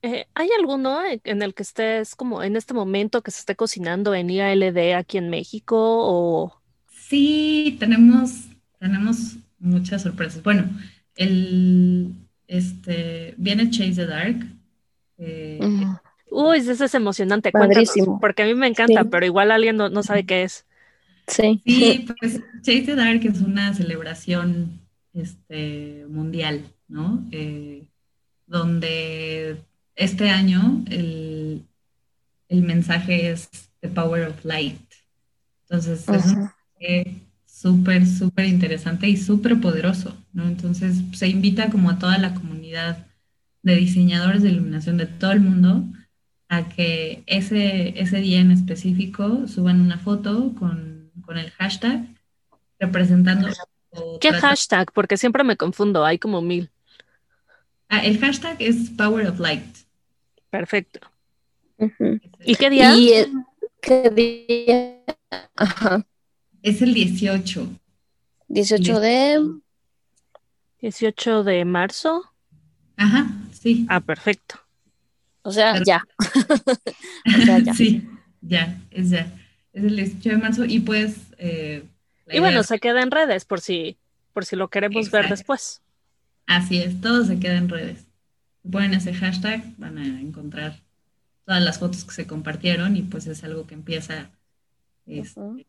eh, 0.01 0.25
¿hay 0.33 0.49
alguno 0.57 0.99
en 1.05 1.41
el 1.43 1.53
que 1.53 1.61
estés 1.61 2.15
como 2.15 2.41
en 2.41 2.55
este 2.55 2.73
momento 2.73 3.21
que 3.21 3.29
se 3.29 3.41
esté 3.41 3.55
cocinando 3.55 4.15
en 4.15 4.31
IALD 4.31 4.95
aquí 4.95 5.19
en 5.19 5.29
México? 5.29 5.77
O... 5.77 6.59
Sí, 6.89 7.77
tenemos, 7.79 8.31
tenemos 8.79 9.35
muchas 9.59 10.01
sorpresas. 10.01 10.41
Bueno, 10.41 10.67
el, 11.13 12.15
este, 12.47 13.35
viene 13.37 13.69
Chase 13.69 13.93
the 13.93 14.05
Dark. 14.07 14.43
Eh, 15.19 15.59
uh 15.61 15.65
-huh 15.65 16.00
Uy, 16.31 16.59
eso 16.59 16.85
es 16.85 16.95
emocionante, 16.95 17.51
cuéntanos, 17.51 17.91
porque 18.21 18.43
a 18.43 18.45
mí 18.45 18.55
me 18.55 18.67
encanta, 18.67 19.03
sí. 19.03 19.07
pero 19.11 19.25
igual 19.25 19.51
alguien 19.51 19.75
no, 19.75 19.89
no, 19.89 20.01
sabe 20.01 20.25
qué 20.25 20.43
es. 20.43 20.65
Sí. 21.27 21.61
Sí, 21.65 22.05
pues 22.19 22.39
Chase 22.61 22.83
the 22.83 22.95
Dark 22.95 23.19
es 23.25 23.41
una 23.41 23.73
celebración 23.73 24.79
este, 25.13 26.05
mundial, 26.07 26.63
¿no? 26.87 27.27
Eh, 27.31 27.83
donde 28.47 29.57
este 29.97 30.29
año 30.29 30.85
el, 30.89 31.65
el, 32.47 32.61
mensaje 32.61 33.31
es 33.31 33.49
The 33.81 33.89
Power 33.89 34.27
of 34.27 34.45
Light. 34.45 34.79
Entonces, 35.63 36.05
uh 36.07 36.13
-huh. 36.13 36.53
es 36.79 37.07
súper, 37.45 38.07
súper 38.07 38.45
interesante 38.45 39.09
y 39.09 39.17
súper 39.17 39.59
poderoso, 39.59 40.15
¿no? 40.31 40.47
Entonces, 40.47 40.95
se 41.11 41.27
invita 41.27 41.69
como 41.69 41.89
a 41.89 41.99
toda 41.99 42.17
la 42.17 42.33
comunidad 42.33 43.05
de 43.63 43.75
diseñadores 43.75 44.41
de 44.43 44.49
iluminación 44.49 44.95
de 44.95 45.07
todo 45.07 45.33
el 45.33 45.41
mundo 45.41 45.83
a 46.51 46.67
que 46.67 47.23
ese, 47.27 47.97
ese 47.97 48.17
día 48.17 48.41
en 48.41 48.51
específico 48.51 49.47
suban 49.47 49.79
una 49.79 49.97
foto 49.97 50.53
con, 50.59 51.09
con 51.25 51.37
el 51.37 51.49
hashtag 51.51 52.05
representando... 52.77 53.47
¿Qué 54.19 54.33
hashtag? 54.33 54.91
Porque 54.91 55.15
siempre 55.15 55.45
me 55.45 55.55
confundo, 55.55 56.03
hay 56.03 56.19
como 56.19 56.41
mil. 56.41 56.69
Ah, 57.87 57.99
el 57.99 58.19
hashtag 58.19 58.57
es 58.59 58.89
Power 58.89 59.27
of 59.27 59.39
Light. 59.39 59.63
Perfecto. 60.49 60.99
Uh 61.77 61.89
-huh. 61.97 62.21
¿Y 62.43 62.55
qué 62.55 62.69
día? 62.69 62.95
¿Y 62.97 63.13
el, 63.13 63.31
qué 63.81 64.09
día? 64.09 65.15
Ajá. 65.55 66.05
Es 66.61 66.81
el 66.81 66.93
18. 66.93 67.69
18 68.49 68.99
de... 68.99 69.39
18 70.81 71.43
de 71.45 71.63
marzo. 71.63 72.23
Ajá, 72.97 73.27
sí. 73.53 73.85
Ah, 73.87 74.01
perfecto. 74.01 74.59
O 75.43 75.51
sea, 75.51 75.73
Pero, 75.73 75.85
ya. 75.85 76.03
o 76.19 77.45
sea, 77.45 77.59
ya. 77.59 77.73
Sí, 77.73 78.07
ya, 78.41 78.81
es 78.91 79.09
ya. 79.09 79.31
Es 79.73 79.83
el 79.83 79.95
18 79.95 80.29
de 80.29 80.37
marzo 80.37 80.65
y 80.65 80.79
pues... 80.79 81.15
Eh, 81.37 81.83
y 82.31 82.39
bueno, 82.39 82.63
se 82.63 82.79
queda 82.79 83.01
en 83.01 83.11
redes 83.11 83.45
por 83.45 83.59
si, 83.59 83.97
por 84.33 84.45
si 84.45 84.55
lo 84.55 84.69
queremos 84.69 85.05
Exacto. 85.07 85.17
ver 85.17 85.37
después. 85.37 85.81
Así 86.45 86.81
es, 86.81 86.99
todo 87.01 87.25
se 87.25 87.39
queda 87.39 87.55
en 87.55 87.69
redes. 87.69 88.05
Ponen 88.69 88.93
ese 88.93 89.13
hashtag, 89.13 89.63
van 89.77 89.97
a 89.97 90.21
encontrar 90.21 90.79
todas 91.45 91.61
las 91.61 91.79
fotos 91.79 92.05
que 92.05 92.13
se 92.13 92.27
compartieron 92.27 92.95
y 92.95 93.01
pues 93.01 93.27
es 93.27 93.43
algo 93.43 93.65
que 93.65 93.73
empieza 93.73 94.29
este, 95.05 95.39
uh 95.39 95.55
-huh. 95.55 95.65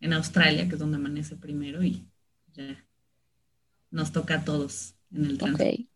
en 0.00 0.12
Australia, 0.12 0.68
que 0.68 0.74
es 0.74 0.78
donde 0.78 0.96
amanece 0.96 1.36
primero 1.36 1.82
y 1.82 2.04
ya 2.54 2.84
nos 3.90 4.12
toca 4.12 4.36
a 4.36 4.44
todos 4.44 4.94
en 5.12 5.24
el 5.26 5.38
tránsito. 5.38 5.64
Okay. 5.64 5.88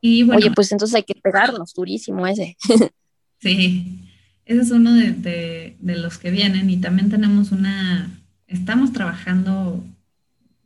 Y 0.00 0.22
bueno, 0.22 0.38
Oye, 0.38 0.50
pues 0.54 0.70
entonces 0.72 0.94
hay 0.94 1.02
que 1.02 1.14
pegarnos 1.14 1.74
durísimo 1.74 2.26
ese. 2.26 2.56
Sí, 3.38 4.00
ese 4.46 4.62
es 4.62 4.70
uno 4.70 4.94
de, 4.94 5.76
los 5.82 6.16
que 6.16 6.30
vienen 6.30 6.70
y 6.70 6.78
también 6.78 7.10
tenemos 7.10 7.52
una, 7.52 8.10
estamos 8.46 8.94
trabajando 8.94 9.84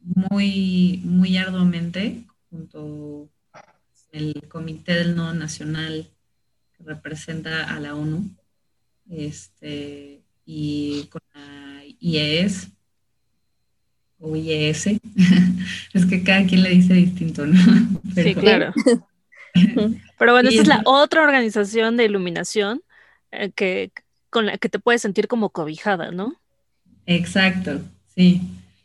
muy, 0.03 1.01
muy 1.05 1.37
arduamente 1.37 2.23
junto 2.49 3.29
el 4.13 4.45
Comité 4.49 4.95
del 4.95 5.17
Nodo 5.17 5.35
Nacional 5.35 6.09
que 6.77 6.85
representa 6.85 7.65
a 7.65 7.81
la 7.81 7.97
ONU 7.97 8.31
este, 9.11 10.21
y 10.47 11.05
con 11.11 11.23
la 11.35 11.83
IES 11.99 12.69
o 14.21 14.37
IES, 14.37 14.87
es 15.95 16.07
que 16.07 16.23
cada 16.23 16.47
quien 16.47 16.63
le 16.63 16.71
dice 16.71 16.95
distinto, 16.95 17.47
¿no? 17.47 17.57
sí, 18.15 18.35
claro. 18.35 18.73
Pero 20.19 20.33
bueno, 20.33 20.49
esta 20.49 20.63
es 20.63 20.69
la 20.69 20.83
otra 20.85 21.23
organización 21.23 21.97
de 21.97 22.05
iluminación 22.05 22.83
eh, 23.31 23.51
que, 23.51 23.93
con 24.29 24.47
la 24.47 24.59
que 24.59 24.69
te 24.69 24.79
puedes 24.79 25.03
sentir 25.03 25.29
como 25.29 25.51
cobijada, 25.51 26.11
¿no? 26.11 26.35
Exacto, 27.07 27.81
sí. 28.15 28.43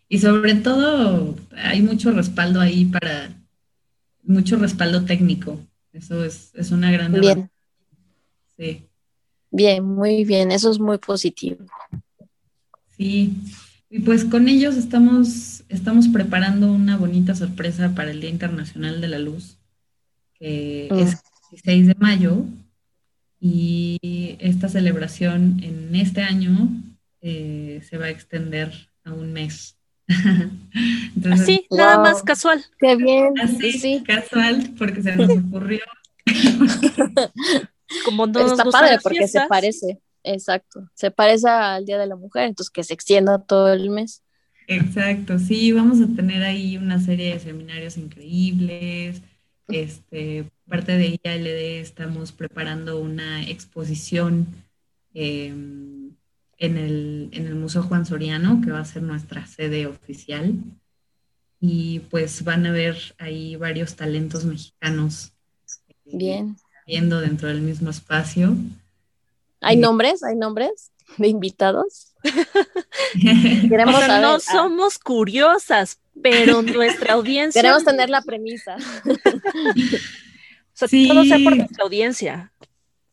Y 0.07 0.19
sobre 0.19 0.55
todo 0.55 1.35
hay 1.55 1.81
mucho 1.81 2.11
respaldo 2.11 2.61
ahí 2.61 2.85
para, 2.85 3.31
mucho 4.25 4.57
respaldo 4.57 5.05
técnico. 5.05 5.59
Eso 5.93 6.23
es, 6.25 6.51
una 6.71 6.91
gran... 6.91 7.13
Bien. 7.13 7.49
Sí. 8.57 8.87
Bien, 9.51 9.83
muy 9.83 10.25
bien, 10.25 10.51
eso 10.51 10.69
es 10.69 10.79
muy 10.79 10.97
positivo. 10.97 11.65
Sí, 12.97 13.33
y 13.89 13.99
pues 13.99 14.25
con 14.25 14.47
ellos 14.47 14.75
estamos, 14.75 15.63
estamos 15.69 16.07
preparando 16.09 16.71
una 16.71 16.97
bonita 16.97 17.35
sorpresa 17.35 17.93
para 17.95 18.11
el 18.11 18.19
Día 18.19 18.29
Internacional 18.29 18.99
de 18.99 19.07
la 19.07 19.19
Luz, 19.19 19.57
que 20.45 20.93
mm. 20.93 20.99
es 20.99 21.13
el 21.13 21.19
16 21.51 21.87
de 21.87 21.95
mayo, 21.95 22.45
y 23.39 24.37
esta 24.39 24.69
celebración 24.69 25.59
en 25.61 25.95
este 25.95 26.21
año 26.21 26.69
eh, 27.21 27.81
se 27.87 27.97
va 27.97 28.05
a 28.05 28.09
extender 28.09 28.71
a 29.03 29.13
un 29.13 29.33
mes. 29.33 29.77
así, 31.31 31.67
nada 31.69 31.99
más 31.99 32.23
casual. 32.23 32.63
Qué 32.79 32.95
bien. 32.95 33.33
Así, 33.39 33.73
sí. 33.73 34.03
casual, 34.05 34.73
porque 34.77 35.01
se 35.01 35.15
nos 35.15 35.29
ocurrió. 35.47 35.81
Como 38.05 38.25
no 38.25 38.47
Está 38.47 38.63
padre 38.65 38.97
porque 39.03 39.27
se 39.27 39.41
parece, 39.47 39.99
exacto. 40.23 40.89
Se 40.95 41.11
parece 41.11 41.47
al 41.47 41.85
Día 41.85 41.99
de 41.99 42.07
la 42.07 42.15
Mujer, 42.15 42.45
entonces 42.45 42.71
que 42.71 42.83
se 42.83 42.95
extienda 42.95 43.37
todo 43.39 43.71
el 43.71 43.91
mes. 43.91 44.23
Exacto, 44.67 45.37
sí, 45.37 45.71
vamos 45.71 46.01
a 46.01 46.07
tener 46.15 46.41
ahí 46.41 46.77
una 46.77 46.99
serie 46.99 47.33
de 47.33 47.39
seminarios 47.39 47.97
increíbles. 47.97 49.21
Este, 49.67 50.49
parte 50.67 50.93
de 50.93 51.19
IALD 51.23 51.81
estamos 51.81 52.31
preparando 52.31 52.99
una 52.99 53.43
exposición 53.43 54.47
em, 55.13 56.11
en, 56.57 56.77
el, 56.77 57.29
en 57.31 57.47
el 57.47 57.55
Museo 57.55 57.83
Juan 57.83 58.05
Soriano, 58.05 58.61
que 58.63 58.71
va 58.71 58.79
a 58.79 58.85
ser 58.85 59.01
nuestra 59.01 59.45
sede 59.47 59.87
oficial. 59.87 60.53
Y 61.59 61.99
pues 62.11 62.43
van 62.43 62.65
a 62.65 62.71
ver 62.71 63.15
ahí 63.17 63.55
varios 63.55 63.95
talentos 63.95 64.45
mexicanos. 64.45 65.33
Eh, 65.87 66.17
Bien. 66.17 66.57
Viendo 66.85 67.19
dentro 67.19 67.47
del 67.47 67.61
mismo 67.61 67.89
espacio. 67.89 68.55
¿Hay 69.61 69.77
nombres? 69.77 70.21
¿Hay 70.23 70.35
nombres 70.35 70.91
de 71.17 71.27
invitados? 71.27 72.13
Queremos 73.69 74.07
no 74.21 74.39
somos 74.39 74.99
curiosas, 74.99 75.99
pero 76.21 76.61
nuestra 76.63 77.13
audiencia. 77.13 77.61
Queremos 77.61 77.83
tener 77.83 78.09
la 78.09 78.21
premisa. 78.21 78.75
o 78.75 79.11
sea, 80.73 80.87
todo 81.07 81.25
sea 81.25 81.39
por 81.43 81.55
nuestra 81.57 81.83
audiencia. 81.83 82.51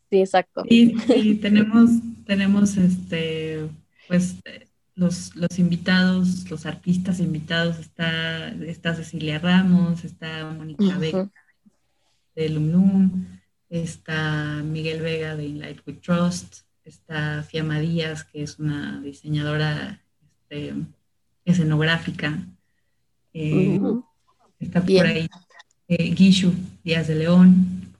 Sí, 0.09 0.19
exacto. 0.19 0.63
Sí, 0.69 1.39
tenemos, 1.41 1.89
tenemos 2.25 2.77
este, 2.77 3.67
pues 4.07 4.35
los, 4.95 5.35
los 5.35 5.57
invitados, 5.57 6.49
los 6.49 6.65
artistas 6.65 7.19
invitados, 7.19 7.79
está, 7.79 8.49
está 8.49 8.93
Cecilia 8.93 9.39
Ramos, 9.39 10.05
está 10.05 10.45
Mónica 10.51 10.97
Vega 10.97 11.29
de 12.35 12.49
Lum 12.49 12.71
Lum, 12.71 13.25
está 13.69 14.61
Miguel 14.63 15.01
Vega 15.01 15.35
de 15.35 15.49
Light 15.49 15.79
with 15.85 15.99
Trust, 16.01 16.61
está 16.83 17.43
Fiamma 17.43 17.79
Díaz, 17.79 18.23
que 18.23 18.43
es 18.43 18.59
una 18.59 19.01
diseñadora 19.01 20.01
este, 20.21 20.73
escenográfica. 21.45 22.39
Eh, 23.33 23.79
está 24.59 24.81
por 24.81 25.05
ahí 25.05 25.27
eh, 25.87 26.13
Guishu 26.13 26.53
Díaz 26.83 27.07
de 27.07 27.15
León. 27.15 27.91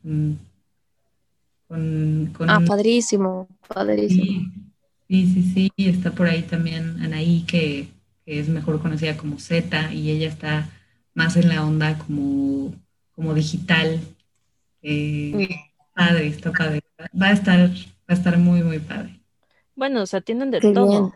ah, 2.48 2.60
padrísimo, 2.68 3.48
padrísimo. 3.68 4.52
Sí, 5.10 5.28
sí, 5.28 5.44
sí, 5.54 5.72
está 5.78 6.12
por 6.12 6.28
ahí 6.28 6.44
también 6.44 7.02
Anaí, 7.02 7.44
que, 7.48 7.88
es 8.26 8.48
mejor 8.48 8.82
conocida 8.82 9.18
como 9.18 9.38
Z, 9.38 9.92
y 9.92 10.10
ella 10.12 10.30
está 10.30 10.70
más 11.14 11.36
en 11.36 11.50
la 11.50 11.66
onda 11.66 11.98
como, 11.98 12.74
como 13.12 13.34
digital. 13.34 14.00
Eh, 14.82 15.50
padre, 15.94 16.28
está 16.28 16.52
padre. 16.52 16.82
Va 17.20 17.28
a 17.28 17.32
estar 17.34 17.70
Va 18.10 18.16
a 18.16 18.18
estar 18.18 18.38
muy, 18.38 18.64
muy 18.64 18.80
padre. 18.80 19.18
Bueno, 19.76 20.02
o 20.02 20.06
sea, 20.06 20.20
tienen 20.20 20.52
de 20.52 20.60
todo. 20.60 21.14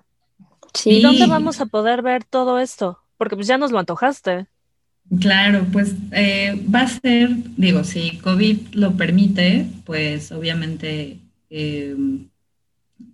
¿Y 0.85 1.01
dónde 1.01 1.27
vamos 1.27 1.59
a 1.59 1.65
poder 1.65 2.01
ver 2.01 2.23
todo 2.23 2.59
esto? 2.59 2.99
Porque 3.17 3.35
pues 3.35 3.47
ya 3.47 3.57
nos 3.57 3.71
lo 3.71 3.79
antojaste. 3.79 4.47
Claro, 5.21 5.65
pues 5.71 5.95
eh, 6.11 6.61
va 6.73 6.81
a 6.81 6.87
ser, 6.87 7.29
digo, 7.55 7.85
si 7.85 8.17
COVID 8.17 8.73
lo 8.73 8.97
permite, 8.97 9.65
pues 9.85 10.33
obviamente 10.33 11.19
em, 11.49 12.27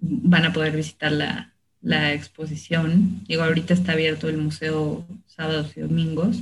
van 0.01 0.45
a 0.45 0.53
poder 0.53 0.75
visitar 0.75 1.11
la, 1.11 1.53
la, 1.81 2.13
exposición. 2.13 3.23
Digo, 3.27 3.43
ahorita 3.43 3.75
está 3.75 3.91
abierto 3.91 4.27
el 4.27 4.37
museo 4.37 5.05
sábados 5.27 5.77
y 5.77 5.81
domingos, 5.81 6.41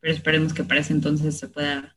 pero 0.00 0.12
esperemos 0.12 0.52
que 0.52 0.64
para 0.64 0.80
ese 0.80 0.94
entonces 0.94 1.38
se 1.38 1.46
pueda, 1.46 1.94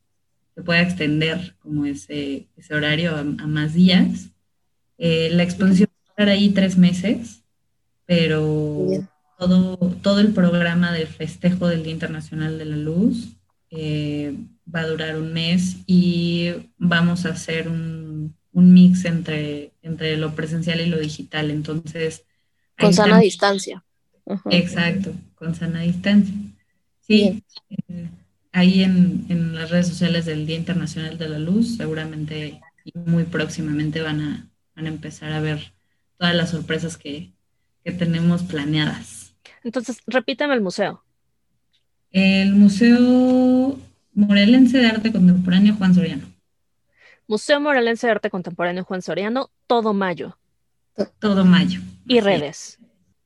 se 0.54 0.62
pueda 0.62 0.82
extender 0.82 1.56
como 1.58 1.86
ese, 1.86 2.46
ese 2.56 2.74
horario 2.74 3.16
a 3.16 3.24
más 3.24 3.74
días. 3.74 4.28
Eh, 4.98 5.28
la 5.32 5.42
exposición 5.42 5.88
va 5.90 6.04
a 6.06 6.10
estar 6.10 6.28
ahí 6.28 6.50
tres 6.50 6.78
meses, 6.78 7.42
pero 8.06 8.86
todo, 9.38 9.76
todo 10.02 10.20
el 10.20 10.32
programa 10.32 10.92
de 10.92 11.06
festejo 11.06 11.68
del 11.68 11.82
Día 11.82 11.92
Internacional 11.92 12.58
de 12.58 12.64
la 12.64 12.76
Luz 12.76 13.36
eh, 13.70 14.36
va 14.72 14.80
a 14.80 14.86
durar 14.86 15.18
un 15.18 15.32
mes 15.32 15.76
y 15.86 16.50
vamos 16.76 17.26
a 17.26 17.30
hacer 17.30 17.68
un, 17.68 18.36
mix 18.52 19.04
entre, 19.06 19.72
entre 19.82 20.16
lo 20.16 20.34
presencial 20.34 20.80
y 20.80 20.86
lo 20.86 20.98
digital. 20.98 21.50
Entonces... 21.50 22.24
Con 22.78 22.92
sana 22.92 23.18
distancia. 23.18 23.84
Exacto, 24.50 25.12
con 25.34 25.54
sana 25.54 25.80
distancia. 25.80 26.34
Sí, 27.00 27.42
eh, 27.88 28.08
ahí 28.52 28.82
en, 28.82 29.26
en, 29.28 29.54
las 29.54 29.70
redes 29.70 29.88
sociales 29.88 30.26
del 30.26 30.46
Día 30.46 30.56
Internacional 30.56 31.18
de 31.18 31.28
la 31.28 31.38
Luz 31.38 31.76
seguramente 31.76 32.60
y 32.84 32.98
muy 32.98 33.24
próximamente 33.24 34.02
van 34.02 34.20
a, 34.20 34.50
van 34.74 34.86
a 34.86 34.88
empezar 34.88 35.32
a 35.32 35.40
ver 35.40 35.72
todas 36.18 36.34
las 36.34 36.50
sorpresas 36.50 36.96
que, 36.96 37.32
tenemos 37.98 38.44
planeadas. 38.44 39.21
Entonces, 39.64 40.02
repítame 40.06 40.54
el 40.54 40.60
museo. 40.60 41.02
El 42.10 42.52
Museo 42.54 43.78
Morelense 44.14 44.78
de 44.78 44.86
Arte 44.86 45.12
Contemporáneo 45.12 45.74
Juan 45.76 45.94
Soriano. 45.94 46.26
Museo 47.26 47.60
Morelense 47.60 48.06
de 48.06 48.12
Arte 48.12 48.30
Contemporáneo 48.30 48.84
Juan 48.84 49.00
Soriano, 49.00 49.50
todo 49.66 49.94
mayo. 49.94 50.36
Todo 51.18 51.44
mayo. 51.44 51.80
¿Y 52.06 52.20
redes? 52.20 52.78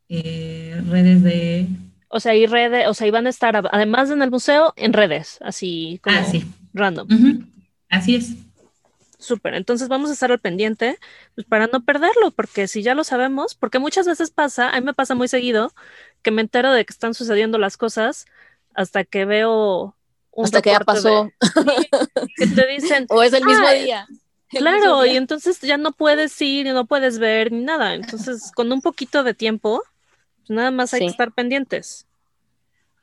Eh, 0.08 0.80
redes 0.88 1.22
de... 1.22 1.66
O 2.08 2.20
sea, 2.20 2.36
y 2.36 2.46
redes, 2.46 2.86
o 2.86 2.94
sea, 2.94 3.08
y 3.08 3.10
van 3.10 3.26
a 3.26 3.30
estar, 3.30 3.56
además 3.72 4.10
en 4.10 4.22
el 4.22 4.30
museo, 4.30 4.72
en 4.76 4.92
redes, 4.92 5.38
así 5.40 5.98
como 6.02 6.16
ah, 6.16 6.24
random. 6.72 7.08
Así 7.88 8.14
es. 8.14 8.36
Súper, 9.18 9.54
entonces 9.54 9.88
vamos 9.88 10.10
a 10.10 10.12
estar 10.12 10.30
al 10.30 10.38
pendiente 10.38 10.98
pues, 11.34 11.46
para 11.46 11.66
no 11.66 11.82
perderlo, 11.84 12.30
porque 12.30 12.68
si 12.68 12.82
ya 12.82 12.94
lo 12.94 13.02
sabemos, 13.02 13.54
porque 13.54 13.78
muchas 13.78 14.06
veces 14.06 14.30
pasa, 14.30 14.70
a 14.70 14.80
mí 14.80 14.86
me 14.86 14.94
pasa 14.94 15.14
muy 15.14 15.26
seguido, 15.26 15.72
que 16.26 16.32
me 16.32 16.42
entero 16.42 16.72
de 16.72 16.84
que 16.84 16.92
están 16.92 17.14
sucediendo 17.14 17.56
las 17.56 17.76
cosas 17.76 18.26
hasta 18.74 19.04
que 19.04 19.24
veo 19.24 19.94
un 20.32 20.44
hasta 20.44 20.60
que 20.60 20.72
ya 20.72 20.80
pasó. 20.80 21.30
que 22.36 22.48
te 22.48 22.66
dicen. 22.66 23.06
o 23.10 23.22
es 23.22 23.32
el 23.32 23.44
mismo 23.44 23.68
día. 23.70 24.08
claro, 24.50 25.06
y 25.06 25.10
entonces 25.16 25.60
ya 25.60 25.76
no 25.76 25.92
puedes 25.92 26.42
ir 26.42 26.66
y 26.66 26.70
no 26.72 26.84
puedes 26.84 27.20
ver 27.20 27.52
ni 27.52 27.62
nada. 27.62 27.94
Entonces, 27.94 28.50
con 28.56 28.72
un 28.72 28.82
poquito 28.82 29.22
de 29.22 29.34
tiempo, 29.34 29.84
pues, 30.38 30.50
nada 30.50 30.72
más 30.72 30.92
hay 30.94 31.02
que 31.02 31.06
estar 31.06 31.30
pendientes. 31.30 32.08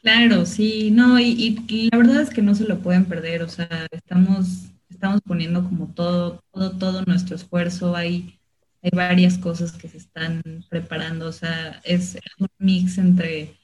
Claro, 0.01 0.45
sí, 0.45 0.91
no, 0.91 1.17
y 1.17 1.89
la 1.93 1.97
verdad 1.97 2.23
es 2.23 2.29
que 2.29 2.41
no 2.41 2.55
se 2.55 2.65
lo 2.65 2.79
pueden 2.79 3.05
perder, 3.05 3.41
o 3.41 3.47
sea, 3.47 3.87
estamos 3.89 4.73
estamos 4.89 5.21
poniendo 5.21 5.63
como 5.63 5.87
todo, 5.87 6.41
todo, 6.51 6.77
todo 6.77 7.03
nuestro 7.05 7.35
esfuerzo. 7.35 7.95
Hay, 7.95 8.39
hay 8.83 8.91
varias 8.91 9.37
cosas 9.37 9.71
que 9.71 9.87
se 9.87 9.97
están 9.97 10.43
preparando. 10.69 11.27
O 11.27 11.31
sea, 11.31 11.81
es, 11.83 12.17
un 12.37 12.49
mix 12.59 12.97
entre, 12.97 13.55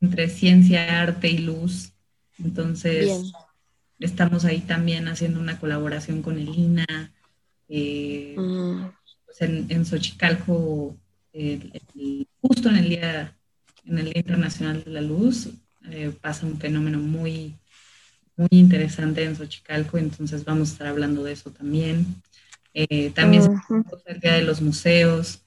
entre 0.00 0.28
ciencia, 0.28 1.02
arte 1.02 1.28
y 1.28 1.38
luz. 1.38 1.92
Entonces, 2.38 3.32
estamos 3.98 4.44
ahí 4.44 4.60
también 4.60 5.08
haciendo 5.08 5.40
una 5.40 5.58
colaboración 5.58 6.22
con 6.22 6.38
el 6.38 6.48
INA. 6.48 7.12
Eh, 7.68 8.34
mm. 8.38 8.84
pues, 9.26 9.42
en, 9.42 9.66
en 9.68 9.84
Xochicalco, 9.84 10.96
justo 12.40 12.68
en 12.68 12.76
el 12.76 12.88
día, 12.88 13.36
en 13.84 13.98
el 13.98 14.04
Día 14.06 14.18
Internacional 14.18 14.84
de 14.84 14.90
la 14.92 15.00
Luz, 15.00 15.50
eh, 15.90 16.12
pasa 16.20 16.46
un 16.46 16.58
fenómeno 16.58 16.98
muy, 16.98 17.56
muy 18.36 18.48
interesante 18.50 19.24
en 19.24 19.36
Xochicalco, 19.36 19.98
entonces 19.98 20.44
vamos 20.44 20.70
a 20.70 20.72
estar 20.72 20.86
hablando 20.86 21.24
de 21.24 21.32
eso 21.32 21.50
también. 21.50 22.06
Eh, 22.74 23.10
también 23.10 23.42
el 24.06 24.20
Día 24.20 24.34
de 24.34 24.42
los 24.42 24.60
Museos, 24.60 25.42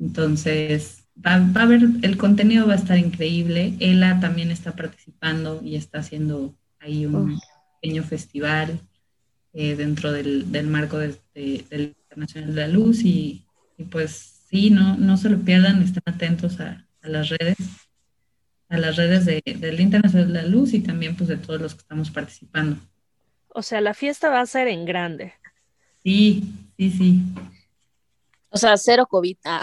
entonces 0.00 1.04
va, 1.24 1.38
va, 1.38 1.60
a 1.60 1.64
haber, 1.64 1.82
el 2.02 2.16
contenido 2.16 2.66
va 2.66 2.74
a 2.74 2.76
estar 2.76 2.98
increíble. 2.98 3.74
Ela 3.80 4.20
también 4.20 4.50
está 4.50 4.74
participando 4.74 5.60
y 5.62 5.76
está 5.76 5.98
haciendo 5.98 6.54
ahí 6.80 7.06
un 7.06 7.40
pequeño 7.80 8.02
festival 8.02 8.80
eh, 9.52 9.76
dentro 9.76 10.12
del, 10.12 10.50
del 10.50 10.66
marco 10.66 10.98
de, 10.98 11.18
del 11.34 11.94
Internacional 12.10 12.54
de 12.54 12.60
la 12.60 12.68
Luz 12.68 13.02
y, 13.04 13.44
y, 13.78 13.84
pues 13.84 14.42
sí, 14.48 14.70
no, 14.70 14.96
no 14.96 15.16
se 15.16 15.30
lo 15.30 15.38
pierdan, 15.38 15.82
estén 15.82 16.02
atentos 16.06 16.60
a, 16.60 16.86
a 17.02 17.08
las 17.08 17.28
redes 17.28 17.56
a 18.72 18.78
las 18.78 18.96
redes 18.96 19.26
de, 19.26 19.42
del 19.44 19.80
Internacional 19.80 20.28
de 20.28 20.42
la 20.42 20.48
Luz 20.48 20.72
y 20.72 20.80
también 20.80 21.14
pues 21.14 21.28
de 21.28 21.36
todos 21.36 21.60
los 21.60 21.74
que 21.74 21.82
estamos 21.82 22.10
participando. 22.10 22.78
O 23.48 23.62
sea, 23.62 23.82
la 23.82 23.92
fiesta 23.92 24.30
va 24.30 24.40
a 24.40 24.46
ser 24.46 24.66
en 24.68 24.86
grande. 24.86 25.34
Sí, 26.04 26.42
sí, 26.76 26.90
sí. 26.90 27.20
O 28.50 28.58
sea, 28.58 28.76
cero 28.76 29.06
COVID. 29.08 29.36
Ah. 29.44 29.62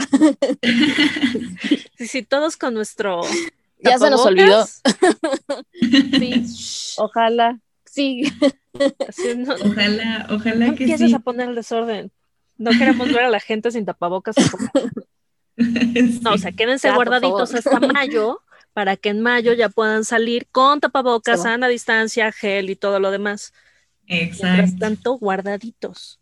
sí, 1.98 2.08
sí, 2.08 2.24
todos 2.24 2.58
con 2.58 2.74
nuestro. 2.74 3.22
Ya 3.82 3.98
se 3.98 4.10
nos 4.10 4.26
olvidó. 4.26 4.66
sí, 5.72 6.44
ojalá. 6.98 7.58
Sí. 7.86 8.24
no, 9.38 9.54
ojalá, 9.54 10.28
ojalá 10.32 10.68
no 10.68 10.76
que 10.76 10.84
empieces 10.84 11.12
sí. 11.12 11.16
a 11.16 11.20
poner 11.20 11.48
el 11.48 11.56
desorden. 11.56 12.12
No 12.58 12.72
queremos 12.72 13.08
ver 13.08 13.24
a 13.24 13.30
la 13.30 13.40
gente 13.40 13.72
sin 13.72 13.86
tapabocas. 13.86 14.36
Sí. 14.36 16.20
No, 16.22 16.34
o 16.34 16.38
sea, 16.38 16.52
quédense 16.52 16.90
Ya, 16.90 16.96
guardaditos 16.96 17.54
hasta 17.54 17.80
mayo 17.80 18.42
para 18.74 18.98
que 18.98 19.10
en 19.10 19.22
mayo 19.22 19.54
ya 19.54 19.70
puedan 19.70 20.04
salir 20.04 20.48
con 20.48 20.82
tapabocas, 20.82 21.44
sana 21.44 21.70
distancia, 21.70 22.34
gel 22.34 22.70
y 22.70 22.76
todo 22.76 23.00
lo 23.00 23.12
demás. 23.12 23.54
Mientras 24.08 24.42
Exacto, 24.42 24.78
tanto, 24.80 25.14
guardaditos. 25.14 26.19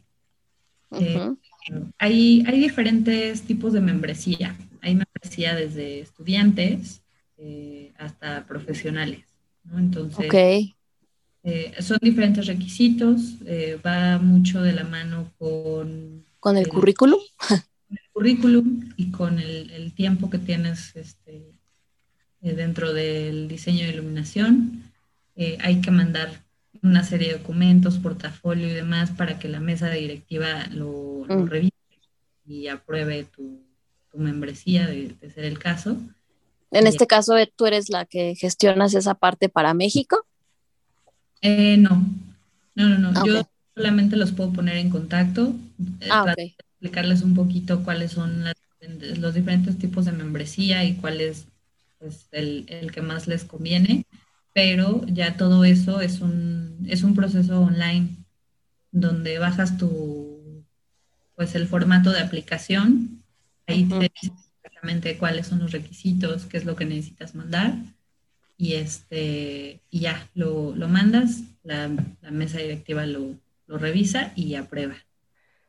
Eh. 0.93 1.31
Hay, 1.99 2.43
hay 2.47 2.59
diferentes 2.59 3.43
tipos 3.43 3.71
de 3.73 3.81
membresía. 3.81 4.57
Hay 4.81 4.95
membresía 4.95 5.55
desde 5.55 5.99
estudiantes 6.01 7.00
eh, 7.41 7.91
hasta 7.97 8.45
profesionales. 8.47 9.25
¿no? 9.63 9.79
Entonces, 9.79 10.27
eh, 11.43 11.73
son 11.81 11.97
diferentes 12.01 12.45
requisitos. 12.45 13.35
eh, 13.45 13.79
va 13.85 14.17
mucho 14.19 14.61
de 14.61 14.73
la 14.73 14.83
mano 14.83 15.31
con 15.37 16.23
con 16.39 16.57
el 16.57 16.63
el- 16.63 16.69
currículum. 16.69 17.19
el 17.89 17.99
currículum 18.13 18.91
y 18.97 19.11
con 19.11 19.39
el, 19.39 19.71
el 19.71 19.93
tiempo 19.93 20.29
que 20.29 20.37
tienes 20.39 20.95
este, 20.95 21.51
dentro 22.41 22.93
del 22.93 23.47
diseño 23.47 23.85
de 23.85 23.93
iluminación. 23.93 24.83
Hay 25.59 25.81
que 25.81 25.91
mandar 25.91 26.43
una 26.83 27.03
serie 27.03 27.29
de 27.33 27.37
documentos, 27.39 27.97
portafolio 27.97 28.67
y 28.67 28.71
demás 28.71 29.11
para 29.11 29.39
que 29.39 29.47
la 29.49 29.59
mesa 29.59 29.89
directiva 29.89 30.67
lo, 30.71 31.25
lo 31.27 31.35
Mm. 31.45 31.47
revise 31.47 31.71
y 32.45 32.67
apruebe 32.67 33.23
tu, 33.25 33.63
tu 34.11 34.17
membresía 34.19 34.87
de, 34.87 35.15
de 35.19 35.29
ser 35.31 35.45
el 35.45 35.57
caso. 35.59 35.97
En 36.71 36.87
este 36.87 37.07
caso, 37.07 37.37
eh, 37.37 37.51
tú 37.55 37.65
eres 37.67 37.89
la 37.89 38.05
que 38.05 38.35
gestionas 38.35 38.93
esa 38.95 39.15
parte 39.15 39.49
para 39.49 39.73
México. 39.73 40.25
Eh, 41.41 41.77
no, 41.77 42.05
no, 42.75 42.89
no, 42.89 42.97
no. 42.99 43.13
Ah, 43.13 43.23
Yo 43.23 43.41
solamente 43.75 44.15
los 44.15 44.31
puedo 44.31 44.53
poner 44.53 44.77
en 44.77 44.89
contacto. 44.89 45.53
eh, 46.01 46.09
Ah, 46.09 46.35
explicarles 46.79 47.21
un 47.23 47.33
poquito 47.35 47.83
cuáles 47.83 48.11
son 48.11 48.43
las- 48.43 48.55
los 49.19 49.33
diferentes 49.35 49.77
tipos 49.77 50.05
de 50.05 50.11
membresía 50.11 50.83
y 50.85 50.95
cuál 50.95 51.21
es 51.21 51.45
pues, 51.99 52.27
el, 52.31 52.65
el 52.69 52.91
que 52.91 53.01
más 53.01 53.27
les 53.27 53.43
conviene, 53.45 54.05
pero 54.53 55.05
ya 55.07 55.37
todo 55.37 55.63
eso 55.65 56.01
es 56.01 56.19
un, 56.21 56.79
es 56.89 57.03
un 57.03 57.13
proceso 57.15 57.61
online 57.61 58.09
donde 58.91 59.39
bajas 59.39 59.77
tu, 59.77 60.65
pues 61.35 61.55
el 61.55 61.67
formato 61.67 62.11
de 62.11 62.21
aplicación, 62.21 63.23
ahí 63.67 63.85
Ujú. 63.89 63.99
te 63.99 64.11
dice 64.21 64.33
exactamente 64.81 65.17
cuáles 65.17 65.47
son 65.47 65.59
los 65.59 65.71
requisitos, 65.71 66.45
qué 66.45 66.57
es 66.57 66.65
lo 66.65 66.75
que 66.75 66.85
necesitas 66.85 67.35
mandar 67.35 67.75
y 68.57 68.75
este 68.75 69.81
y 69.91 70.01
ya 70.01 70.29
lo, 70.35 70.75
lo 70.75 70.89
mandas, 70.89 71.41
la, 71.63 71.89
la 72.21 72.31
mesa 72.31 72.59
directiva 72.59 73.05
lo, 73.07 73.37
lo 73.67 73.77
revisa 73.77 74.33
y 74.35 74.55
aprueba. 74.55 74.97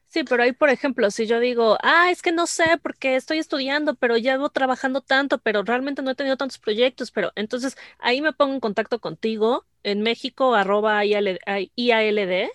Sí, 0.07 0.25
pero 0.25 0.43
ahí, 0.43 0.53
por 0.53 0.69
ejemplo, 0.69 1.11
si 1.11 1.27
yo 1.27 1.41
digo, 1.41 1.79
ah, 1.83 2.11
es 2.11 2.21
que 2.21 2.33
no 2.33 2.47
sé 2.47 2.65
porque 2.83 3.17
estoy 3.17 3.39
estudiando, 3.39 3.95
pero 3.95 4.19
llevo 4.19 4.51
trabajando 4.51 5.01
tanto, 5.01 5.39
pero 5.39 5.63
realmente 5.63 6.03
no 6.03 6.11
he 6.11 6.15
tenido 6.15 6.37
tantos 6.37 6.59
proyectos, 6.59 7.11
pero 7.11 7.33
entonces 7.35 7.77
ahí 7.99 8.21
me 8.21 8.33
pongo 8.35 8.53
en 8.55 8.61
contacto 8.61 9.01
contigo 9.01 9.65
en 9.83 10.03
México, 10.03 10.55
arroba 10.55 11.03
IALD, 11.05 11.39
IALD 11.77 12.51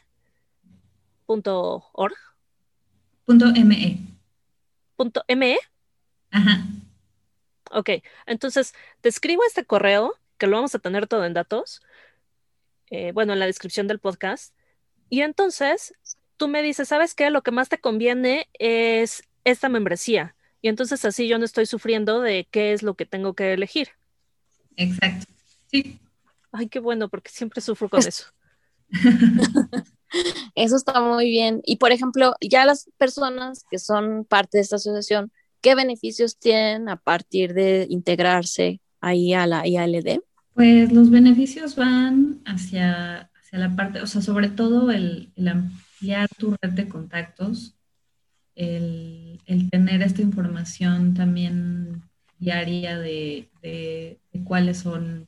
punto 1.25 1.83
org, 1.93 2.15
Punto 3.25 3.45
ME. 3.55 3.97
punto 4.95 5.21
ME. 5.27 5.57
Ajá. 6.31 6.65
Ok, 7.71 7.89
entonces 8.25 8.73
te 9.01 9.09
escribo 9.09 9.43
este 9.45 9.65
correo, 9.65 10.13
que 10.37 10.47
lo 10.47 10.55
vamos 10.55 10.73
a 10.75 10.79
tener 10.79 11.07
todo 11.07 11.25
en 11.25 11.33
datos, 11.33 11.81
eh, 12.89 13.11
bueno, 13.11 13.33
en 13.33 13.39
la 13.39 13.45
descripción 13.45 13.87
del 13.87 13.99
podcast, 13.99 14.53
y 15.09 15.21
entonces 15.21 15.93
tú 16.37 16.47
me 16.47 16.61
dices, 16.61 16.87
¿sabes 16.87 17.13
qué? 17.13 17.29
Lo 17.29 17.41
que 17.41 17.51
más 17.51 17.69
te 17.69 17.79
conviene 17.79 18.47
es 18.53 19.23
esta 19.43 19.69
membresía, 19.69 20.35
y 20.61 20.69
entonces 20.69 21.03
así 21.05 21.27
yo 21.27 21.39
no 21.39 21.45
estoy 21.45 21.65
sufriendo 21.65 22.21
de 22.21 22.47
qué 22.49 22.73
es 22.73 22.83
lo 22.83 22.95
que 22.95 23.05
tengo 23.05 23.33
que 23.33 23.53
elegir. 23.53 23.89
Exacto. 24.75 25.25
Sí. 25.71 25.99
Ay, 26.51 26.69
qué 26.69 26.79
bueno, 26.79 27.09
porque 27.09 27.29
siempre 27.29 27.61
sufro 27.61 27.89
con 27.89 27.99
eso. 28.07 28.25
Eso 30.55 30.75
está 30.75 31.01
muy 31.01 31.29
bien. 31.29 31.61
Y 31.65 31.77
por 31.77 31.91
ejemplo, 31.91 32.33
ya 32.41 32.65
las 32.65 32.89
personas 32.97 33.65
que 33.69 33.79
son 33.79 34.25
parte 34.25 34.57
de 34.57 34.61
esta 34.61 34.77
asociación, 34.77 35.31
¿qué 35.67 35.75
beneficios 35.75 36.37
tienen 36.39 36.87
a 36.87 36.95
partir 36.95 37.53
de 37.53 37.87
integrarse 37.89 38.79
ahí 39.01 39.33
a 39.33 39.45
la 39.45 39.67
IALD? 39.67 40.21
Pues 40.53 40.93
los 40.93 41.09
beneficios 41.09 41.75
van 41.75 42.39
hacia, 42.45 43.29
hacia 43.37 43.59
la 43.59 43.75
parte, 43.75 44.01
o 44.01 44.07
sea, 44.07 44.21
sobre 44.21 44.47
todo 44.47 44.91
el, 44.91 45.29
ampliar 45.45 46.29
tu 46.37 46.55
red 46.61 46.71
de 46.71 46.87
contactos, 46.87 47.75
el, 48.55 49.41
el 49.45 49.69
tener 49.69 50.03
esta 50.03 50.21
información 50.21 51.13
también 51.13 52.01
diaria 52.39 52.97
de, 52.97 53.49
de- 53.61 54.21
de 54.31 54.43
cuáles 54.45 54.77
son 54.77 55.27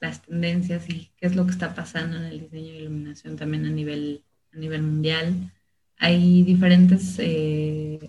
las 0.00 0.22
tendencias 0.22 0.88
y 0.90 1.12
qué 1.18 1.28
es 1.28 1.36
lo 1.36 1.44
que 1.44 1.52
está 1.52 1.72
pasando 1.72 2.16
en 2.16 2.24
el 2.24 2.40
diseño 2.40 2.72
de 2.72 2.78
iluminación 2.80 3.36
también 3.36 3.64
a 3.66 3.70
nivel, 3.70 4.24
a 4.52 4.58
nivel 4.58 4.82
mundial. 4.82 5.52
Hay 5.98 6.42
diferentes, 6.42 7.14
eh, 7.20 8.00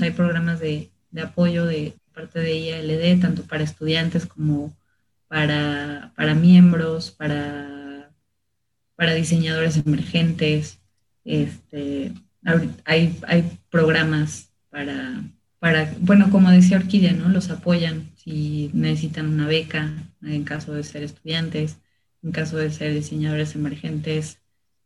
hay 0.00 0.10
programas 0.10 0.60
de, 0.60 0.90
apoyo 1.22 1.66
de 1.66 1.94
parte 2.14 2.40
de 2.40 2.58
IALD, 2.58 3.20
tanto 3.20 3.42
para 3.42 3.64
estudiantes 3.64 4.26
como 4.26 4.76
para, 5.28 6.12
para 6.16 6.34
miembros, 6.34 7.10
para, 7.10 8.10
para 8.96 9.14
diseñadores 9.14 9.76
emergentes. 9.76 10.78
Este, 11.24 12.12
hay, 12.84 13.18
hay 13.26 13.58
programas 13.70 14.50
para, 14.70 15.22
para, 15.58 15.94
bueno, 16.00 16.30
como 16.30 16.50
decía 16.50 16.78
Orquídea, 16.78 17.12
¿no? 17.12 17.28
Los 17.28 17.50
apoyan 17.50 18.10
si 18.16 18.70
necesitan 18.74 19.26
una 19.26 19.46
beca, 19.46 19.92
en 20.22 20.44
caso 20.44 20.72
de 20.74 20.84
ser 20.84 21.02
estudiantes, 21.02 21.78
en 22.22 22.32
caso 22.32 22.56
de 22.56 22.70
ser 22.70 22.92
diseñadores 22.94 23.54
emergentes, 23.54 24.38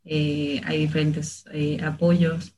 eh, 0.05 0.61
hay 0.65 0.79
diferentes 0.79 1.45
eh, 1.51 1.79
apoyos. 1.83 2.53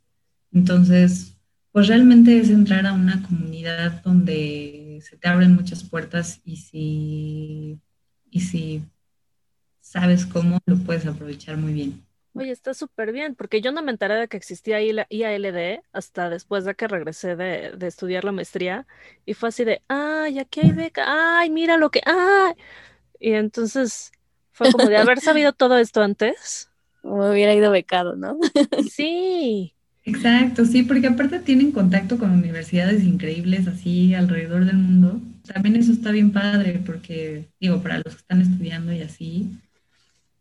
Entonces, 0.52 1.35
pues 1.76 1.90
realmente 1.90 2.40
es 2.40 2.50
entrar 2.50 2.88
a 2.88 2.94
una 2.94 3.22
comunidad 3.22 4.02
donde 4.02 5.02
se 5.04 5.18
te 5.18 5.28
abren 5.28 5.56
muchas 5.56 5.84
puertas 5.84 6.40
y 6.46 6.56
si, 6.56 7.82
y 8.32 8.40
si 8.40 8.82
sabes 9.82 10.26
cómo, 10.26 10.60
lo 10.66 10.78
puedes 10.78 11.06
aprovechar 11.06 11.58
muy 11.58 11.74
bien. 11.74 12.06
Oye, 12.34 12.52
está 12.52 12.74
súper 12.74 13.12
bien, 13.12 13.36
porque 13.36 13.60
yo 13.60 13.74
no 13.74 13.82
me 13.82 13.92
enteré 13.92 14.16
de 14.16 14.30
que 14.30 14.38
existía 14.38 14.80
IALD 14.82 15.82
hasta 15.92 16.30
después 16.30 16.64
de 16.64 16.76
que 16.76 16.88
regresé 16.88 17.36
de, 17.36 17.72
de 17.72 17.88
estudiar 17.88 18.24
la 18.24 18.32
maestría 18.32 18.88
y 19.26 19.34
fue 19.34 19.50
así 19.50 19.66
de, 19.66 19.82
ay, 19.90 20.40
aquí 20.40 20.62
hay 20.62 20.72
beca, 20.72 21.04
ay, 21.40 21.50
mira 21.50 21.76
lo 21.76 21.92
que, 21.92 22.00
ay. 22.06 22.54
Y 23.20 23.34
entonces 23.34 24.14
fue 24.54 24.72
como 24.72 24.88
de 24.88 24.96
haber 24.96 25.20
sabido 25.20 25.52
todo 25.52 25.78
esto 25.78 26.02
antes. 26.02 26.72
Me 27.04 27.32
hubiera 27.32 27.54
ido 27.54 27.70
becado, 27.70 28.16
¿no? 28.16 28.40
Sí. 28.90 29.76
Exacto, 30.06 30.66
sí, 30.66 30.84
porque 30.84 31.08
aparte 31.08 31.40
tienen 31.40 31.72
contacto 31.72 32.20
con 32.20 32.30
universidades 32.32 33.04
increíbles 33.04 33.68
así 33.68 34.14
alrededor 34.14 34.66
del 34.66 34.78
mundo. 34.78 35.20
También 35.52 35.76
eso 35.76 35.92
está 35.92 36.12
bien 36.12 36.32
padre, 36.32 36.80
porque 36.86 37.50
digo, 37.60 37.82
para 37.82 37.98
los 37.98 38.14
que 38.16 38.22
están 38.22 38.42
estudiando 38.42 38.94
y 38.94 39.02
así, 39.02 39.60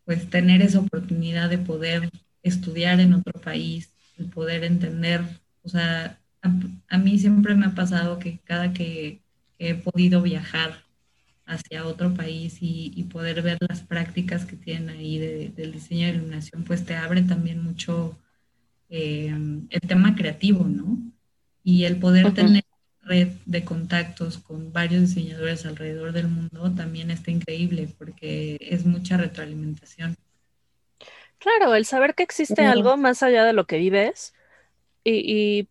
pues 0.05 0.29
tener 0.31 0.63
esa 0.63 0.81
oportunidad 0.81 1.51
de 1.51 1.59
poder 1.59 2.11
estudiar 2.43 3.01
en 3.01 3.15
otro 3.15 3.41
país, 3.41 3.91
de 4.19 4.27
poder 4.27 4.65
entender, 4.65 5.23
o 5.63 5.69
sea, 5.69 6.21
a, 6.43 6.99
mí 6.99 7.19
siempre 7.19 7.55
me 7.55 7.67
ha 7.67 7.75
pasado 7.75 8.19
que 8.19 8.41
cada 8.45 8.73
que, 8.73 9.23
he 9.59 9.75
podido 9.75 10.21
viajar 10.21 10.83
hacia 11.47 11.87
otro 11.87 12.13
país 12.15 12.59
y, 12.61 13.05
poder 13.13 13.41
ver 13.43 13.59
las 13.69 13.81
prácticas 13.83 14.45
que 14.45 14.57
tienen 14.57 14.91
ahí 14.91 15.19
del 15.19 15.73
diseño 15.73 16.07
de 16.09 16.15
iluminación, 16.15 16.65
pues 16.65 16.85
te 16.85 16.97
abre 16.97 17.23
también 17.23 17.63
mucho 17.63 18.19
eh, 18.97 19.27
el 19.71 19.81
tema 19.81 20.15
creativo, 20.15 20.63
¿no? 20.69 20.97
Y 21.65 21.83
el 21.83 21.99
poder 21.99 22.33
tener 22.33 22.63
red 23.03 23.33
de 23.45 23.65
contactos 23.65 24.39
con 24.39 24.73
varios 24.73 25.01
diseñadores 25.01 25.67
alrededor 25.67 26.13
del 26.13 26.29
mundo 26.29 26.73
también 26.77 27.11
está 27.11 27.33
increíble 27.33 27.89
porque 27.99 28.57
es 28.61 28.87
mucha 28.87 29.17
retroalimentación. 29.17 30.15
Claro, 31.39 31.75
el 31.75 31.87
saber 31.87 32.15
que 32.15 32.23
existe 32.23 32.65
algo 32.65 32.97
más 32.97 33.25
allá 33.25 33.45
de 33.45 33.53
lo 33.53 33.67
que 33.67 33.79
vives 33.79 34.33
y, 35.03 35.69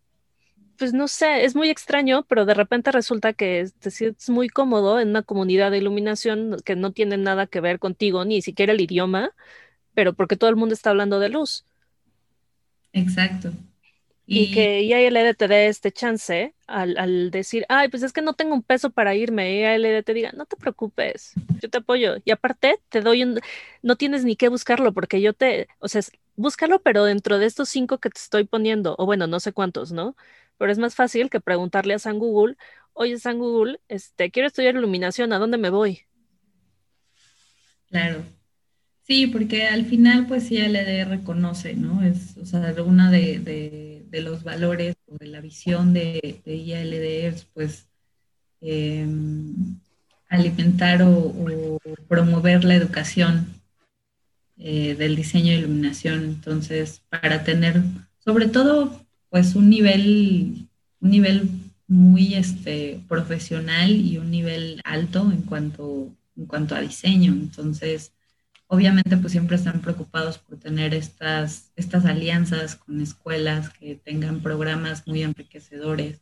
pues 0.76 0.92
no 0.92 1.08
sé, 1.08 1.46
es 1.46 1.56
muy 1.56 1.70
extraño, 1.70 2.26
pero 2.28 2.44
de 2.44 2.52
repente 2.52 2.92
resulta 2.92 3.32
que 3.32 3.70
te 3.78 3.90
sientes 3.90 4.28
muy 4.28 4.50
cómodo 4.50 5.00
en 5.00 5.08
una 5.08 5.22
comunidad 5.22 5.70
de 5.70 5.78
iluminación 5.78 6.58
que 6.62 6.76
no 6.76 6.92
tiene 6.92 7.16
nada 7.16 7.46
que 7.46 7.60
ver 7.60 7.78
contigo, 7.78 8.26
ni 8.26 8.42
siquiera 8.42 8.74
el 8.74 8.82
idioma, 8.82 9.30
pero 9.94 10.12
porque 10.12 10.36
todo 10.36 10.50
el 10.50 10.56
mundo 10.56 10.74
está 10.74 10.90
hablando 10.90 11.20
de 11.20 11.30
luz. 11.30 11.64
Exacto. 12.94 13.52
Y, 14.26 14.52
que 14.52 14.82
IALD 14.84 15.36
te 15.36 15.48
dé 15.48 15.66
este 15.66 15.92
chance 15.92 16.54
al, 16.66 17.30
decir, 17.30 17.66
ay, 17.68 17.88
pues 17.88 18.02
es 18.02 18.14
que 18.14 18.22
no 18.22 18.32
tengo 18.32 18.54
un 18.54 18.62
peso 18.62 18.88
para 18.88 19.14
irme, 19.14 19.52
y 19.52 19.60
IALD 19.60 20.02
te 20.02 20.14
diga, 20.14 20.32
no 20.32 20.46
te 20.46 20.56
preocupes, 20.56 21.34
yo 21.60 21.68
te 21.68 21.78
apoyo. 21.78 22.14
Y 22.24 22.30
aparte, 22.30 22.80
te 22.88 23.02
doy 23.02 23.22
un, 23.22 23.38
no 23.82 23.96
tienes 23.96 24.24
ni 24.24 24.34
que 24.34 24.48
buscarlo, 24.48 24.94
porque 24.94 25.20
yo 25.20 25.34
te, 25.34 25.68
o 25.78 25.88
sea, 25.88 26.00
búscalo, 26.36 26.80
pero 26.80 27.04
dentro 27.04 27.38
de 27.38 27.44
estos 27.44 27.68
cinco 27.68 27.98
que 27.98 28.08
te 28.08 28.18
estoy 28.18 28.44
poniendo, 28.44 28.94
o 28.98 29.04
bueno, 29.04 29.26
no 29.26 29.40
sé 29.40 29.52
cuántos, 29.52 29.92
¿no? 29.92 30.16
Pero 30.56 30.72
es 30.72 30.78
más 30.78 30.94
fácil 30.94 31.28
que 31.28 31.40
preguntarle 31.40 31.92
a 31.92 31.98
San 31.98 32.18
Google, 32.18 32.56
oye, 32.94 33.18
San 33.18 33.38
Google, 33.38 33.80
este, 33.88 34.30
quiero 34.30 34.46
estudiar 34.46 34.74
iluminación, 34.74 35.34
¿a 35.34 35.38
dónde 35.38 35.58
me 35.58 35.68
voy? 35.68 36.06
Claro. 37.90 38.24
Sí, 39.06 39.26
porque 39.26 39.66
al 39.66 39.84
final, 39.84 40.26
pues 40.26 40.50
IALD 40.50 41.06
reconoce, 41.08 41.74
¿no? 41.74 42.02
Es, 42.02 42.38
o 42.38 42.46
sea, 42.46 42.74
una 42.82 43.10
de, 43.10 44.02
los 44.12 44.44
valores 44.44 44.96
o 45.06 45.18
de 45.18 45.26
la 45.26 45.40
visión 45.42 45.92
de, 45.92 46.40
de 46.44 47.26
es, 47.26 47.44
pues, 47.52 47.86
em, 48.62 49.78
alimentar 50.28 51.02
o, 51.02 51.78
promover 52.08 52.64
la 52.64 52.76
educación 52.76 53.46
eh, 54.58 54.94
del 54.94 55.16
diseño 55.16 55.52
de 55.52 55.58
iluminación. 55.58 56.24
Entonces, 56.24 57.02
para 57.10 57.44
tener, 57.44 57.82
sobre 58.18 58.48
todo, 58.48 59.04
pues, 59.28 59.54
un 59.54 59.68
nivel, 59.68 60.68
un 61.00 61.10
nivel 61.10 61.50
muy 61.88 62.34
este, 62.34 63.00
profesional 63.08 63.90
y 63.90 64.16
un 64.18 64.30
nivel 64.30 64.80
alto 64.84 65.30
en 65.30 65.42
cuanto, 65.42 66.08
en 66.36 66.46
cuanto 66.46 66.74
a 66.74 66.80
diseño. 66.80 67.32
Entonces, 67.32 68.14
obviamente 68.66 69.16
pues 69.16 69.32
siempre 69.32 69.56
están 69.56 69.80
preocupados 69.80 70.38
por 70.38 70.58
tener 70.58 70.94
estas, 70.94 71.72
estas 71.76 72.04
alianzas 72.04 72.76
con 72.76 73.00
escuelas 73.00 73.70
que 73.70 73.96
tengan 73.96 74.40
programas 74.40 75.06
muy 75.06 75.22
enriquecedores. 75.22 76.20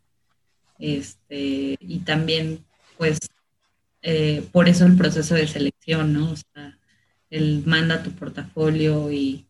Este, 0.78 1.76
y 1.78 2.00
también 2.00 2.64
pues 2.98 3.18
eh, 4.02 4.46
por 4.52 4.68
eso 4.68 4.84
el 4.84 4.96
proceso 4.96 5.34
de 5.34 5.46
selección, 5.46 6.12
¿no? 6.12 6.32
O 6.32 6.36
sea, 6.36 6.78
él 7.30 7.62
manda 7.66 8.02
tu 8.02 8.12
portafolio 8.12 9.10
y, 9.10 9.46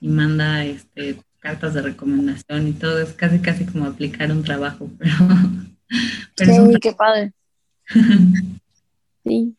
manda 0.00 0.64
este, 0.64 1.16
cartas 1.38 1.74
de 1.74 1.82
recomendación 1.82 2.66
y 2.66 2.72
todo, 2.72 3.00
es 3.00 3.12
casi 3.12 3.38
casi 3.38 3.64
como 3.64 3.86
aplicar 3.86 4.32
un 4.32 4.42
trabajo, 4.42 4.90
pero... 6.36 6.66
sí, 6.66 6.78
qué 6.80 6.92
padre. 6.92 7.32
sí. 9.24 9.56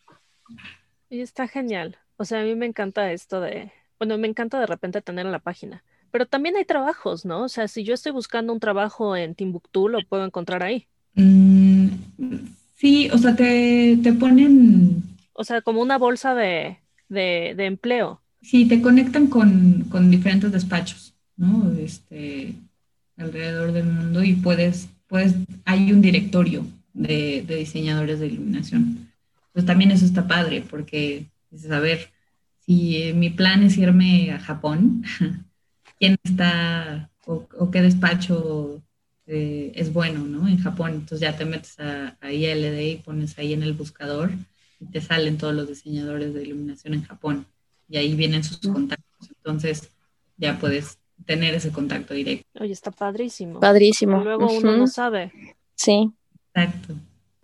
Y 1.10 1.22
está 1.22 1.48
genial. 1.48 1.98
O 2.24 2.26
sea, 2.26 2.40
a 2.40 2.46
mí 2.46 2.56
me 2.56 2.66
encanta 2.66 3.12
esto 3.12 3.42
de, 3.42 3.70
bueno, 4.00 4.18
me 4.18 4.30
encanta 4.30 4.58
de 4.58 4.66
repente 4.66 5.02
tener 5.02 5.26
en 5.26 5.34
la 5.34 5.40
página, 5.40 5.84
pero 6.10 6.26
también 6.26 6.56
hay 6.56 6.64
trabajos, 6.64 7.26
¿no? 7.26 7.44
O 7.44 7.50
sea, 7.50 7.68
si 7.68 7.84
yo 7.84 7.94
estoy 7.94 8.14
buscando 8.14 8.54
un 8.54 8.62
trabajo 8.62 9.18
en 9.18 9.36
Timbuktu, 9.36 9.90
lo 9.90 10.00
puedo 10.08 10.24
encontrar 10.24 10.64
ahí. 10.64 10.88
Mm, 11.16 11.90
sí, 12.78 13.10
o 13.12 13.18
sea, 13.18 13.36
te, 13.36 13.98
ponen... 14.18 15.04
O 15.34 15.44
sea, 15.44 15.60
como 15.60 15.82
una 15.82 15.98
bolsa 15.98 16.34
de, 16.34 16.78
empleo. 17.10 18.22
Sí, 18.42 18.70
te 18.70 18.82
conectan 18.82 19.28
con, 19.28 20.10
diferentes 20.10 20.50
despachos, 20.54 21.14
¿no? 21.36 21.74
Este, 21.78 22.56
alrededor 23.18 23.74
del 23.74 23.88
mundo 23.88 24.24
y 24.24 24.32
puedes, 24.32 24.88
pues, 25.08 25.36
hay 25.66 25.92
un 25.92 26.02
directorio 26.02 26.66
de, 26.94 27.44
de 27.46 27.58
diseñadores 27.58 28.22
de 28.22 28.28
iluminación. 28.28 29.10
Pues 29.52 29.66
también 29.66 29.92
eso 29.92 30.06
está 30.06 30.26
padre 30.26 30.64
porque 30.70 31.28
Dices, 31.54 31.70
a 31.70 31.80
ver, 31.80 32.10
si 32.66 33.12
mi 33.14 33.30
plan 33.30 33.64
es 33.64 33.78
irme 33.78 34.32
a 34.32 34.40
Japón, 34.40 35.04
¿quién 36.00 36.18
está 36.24 37.10
o, 37.26 37.72
qué 37.72 37.82
despacho 37.82 38.82
eh, 39.26 39.72
es 39.76 39.94
bueno, 39.94 40.20
¿no? 40.20 40.48
En 40.48 40.58
Japón. 40.58 40.92
Entonces 40.92 41.22
ya 41.22 41.36
te 41.36 41.46
metes 41.46 41.80
a, 41.80 42.18
ILD 42.22 42.80
y 42.80 42.96
pones 42.98 43.38
ahí 43.38 43.54
en 43.54 43.64
el 43.64 43.74
buscador 43.74 44.32
y 44.80 44.86
te 44.86 45.02
salen 45.02 45.38
todos 45.38 45.54
los 45.54 45.68
diseñadores 45.68 46.34
de 46.34 46.44
iluminación 46.44 46.94
en 46.94 47.04
Japón. 47.04 47.46
Y 47.90 47.98
ahí 47.98 48.16
vienen 48.16 48.44
sus 48.44 48.60
contactos. 48.60 49.30
Entonces 49.30 49.90
ya 50.38 50.58
puedes 50.58 50.98
tener 51.26 51.54
ese 51.54 51.72
contacto 51.72 52.14
directo. 52.14 52.48
Oye, 52.60 52.74
está 52.74 52.92
padrísimo. 52.92 53.60
Padrísimo. 53.60 54.24
luego 54.24 54.52
uno 54.52 54.78
no 54.78 54.88
sabe. 54.88 55.32
Sí. 55.76 56.12
Exacto. 56.54 56.96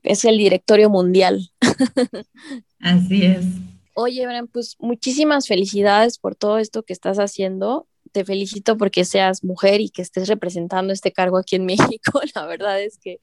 Es 0.03 0.25
el 0.25 0.38
directorio 0.38 0.89
mundial. 0.89 1.51
Así 2.79 3.25
es. 3.25 3.45
Oye, 3.93 4.25
Bren, 4.25 4.47
pues 4.47 4.75
muchísimas 4.80 5.47
felicidades 5.47 6.17
por 6.17 6.36
todo 6.36 6.58
esto 6.58 6.84
que 6.84 6.93
estás 6.93 7.17
haciendo. 7.17 7.88
Te 8.12 8.25
felicito 8.25 8.78
porque 8.78 9.06
seas 9.06 9.43
mujer 9.43 9.82
y 9.82 9.89
que 9.89 10.02
estés 10.02 10.28
representando 10.28 10.93
este 10.93 11.12
cargo 11.12 11.38
aquí 11.38 11.56
en 11.56 11.65
México. 11.99 12.21
La 12.36 12.45
verdad 12.45 12.82
es 12.82 12.97
que 12.97 13.19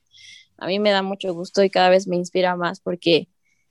a 0.58 0.66
mí 0.66 0.78
me 0.78 0.90
da 0.90 1.02
mucho 1.02 1.32
gusto 1.34 1.62
y 1.62 1.70
cada 1.70 1.88
vez 1.88 2.06
me 2.06 2.16
inspira 2.16 2.56
más 2.56 2.80
porque 2.80 3.28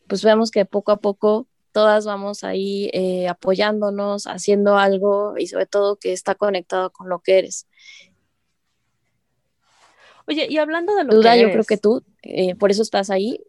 pues 0.08 0.23
vemos 0.23 0.51
que 0.51 0.65
poco 0.65 0.91
a 0.91 0.97
poco 0.97 1.47
todas 1.71 2.05
vamos 2.05 2.43
ahí 2.43 2.89
eh, 2.93 3.27
apoyándonos, 3.27 4.27
haciendo 4.27 4.77
algo 4.77 5.38
y 5.38 5.47
sobre 5.47 5.65
todo 5.65 5.97
que 5.97 6.13
está 6.13 6.34
conectado 6.36 6.91
con 6.91 7.10
lo 7.10 7.19
que 7.19 7.39
eres. 7.39 7.67
Oye, 10.27 10.47
y 10.49 10.58
hablando 10.58 10.95
de 10.95 11.03
lo 11.03 11.15
Duda, 11.15 11.34
que 11.34 11.41
yo 11.41 11.51
creo 11.51 11.63
que 11.65 11.77
tú, 11.77 12.01
eh, 12.23 12.55
por 12.55 12.71
eso 12.71 12.81
estás 12.81 13.10
ahí 13.10 13.41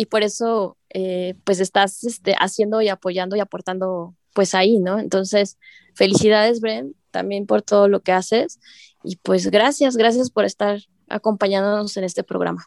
y 0.00 0.06
por 0.06 0.22
eso 0.22 0.78
eh, 0.88 1.34
pues 1.44 1.60
estás 1.60 2.04
este, 2.04 2.34
haciendo 2.38 2.80
y 2.80 2.88
apoyando 2.88 3.36
y 3.36 3.40
aportando 3.40 4.14
pues 4.32 4.54
ahí, 4.54 4.78
¿no? 4.78 4.98
Entonces, 4.98 5.58
felicidades, 5.92 6.62
Bren, 6.62 6.94
también 7.10 7.44
por 7.44 7.60
todo 7.60 7.86
lo 7.86 8.00
que 8.00 8.12
haces 8.12 8.60
y 9.04 9.16
pues 9.16 9.50
gracias, 9.50 9.98
gracias 9.98 10.30
por 10.30 10.46
estar 10.46 10.80
acompañándonos 11.06 11.94
en 11.98 12.04
este 12.04 12.24
programa. 12.24 12.66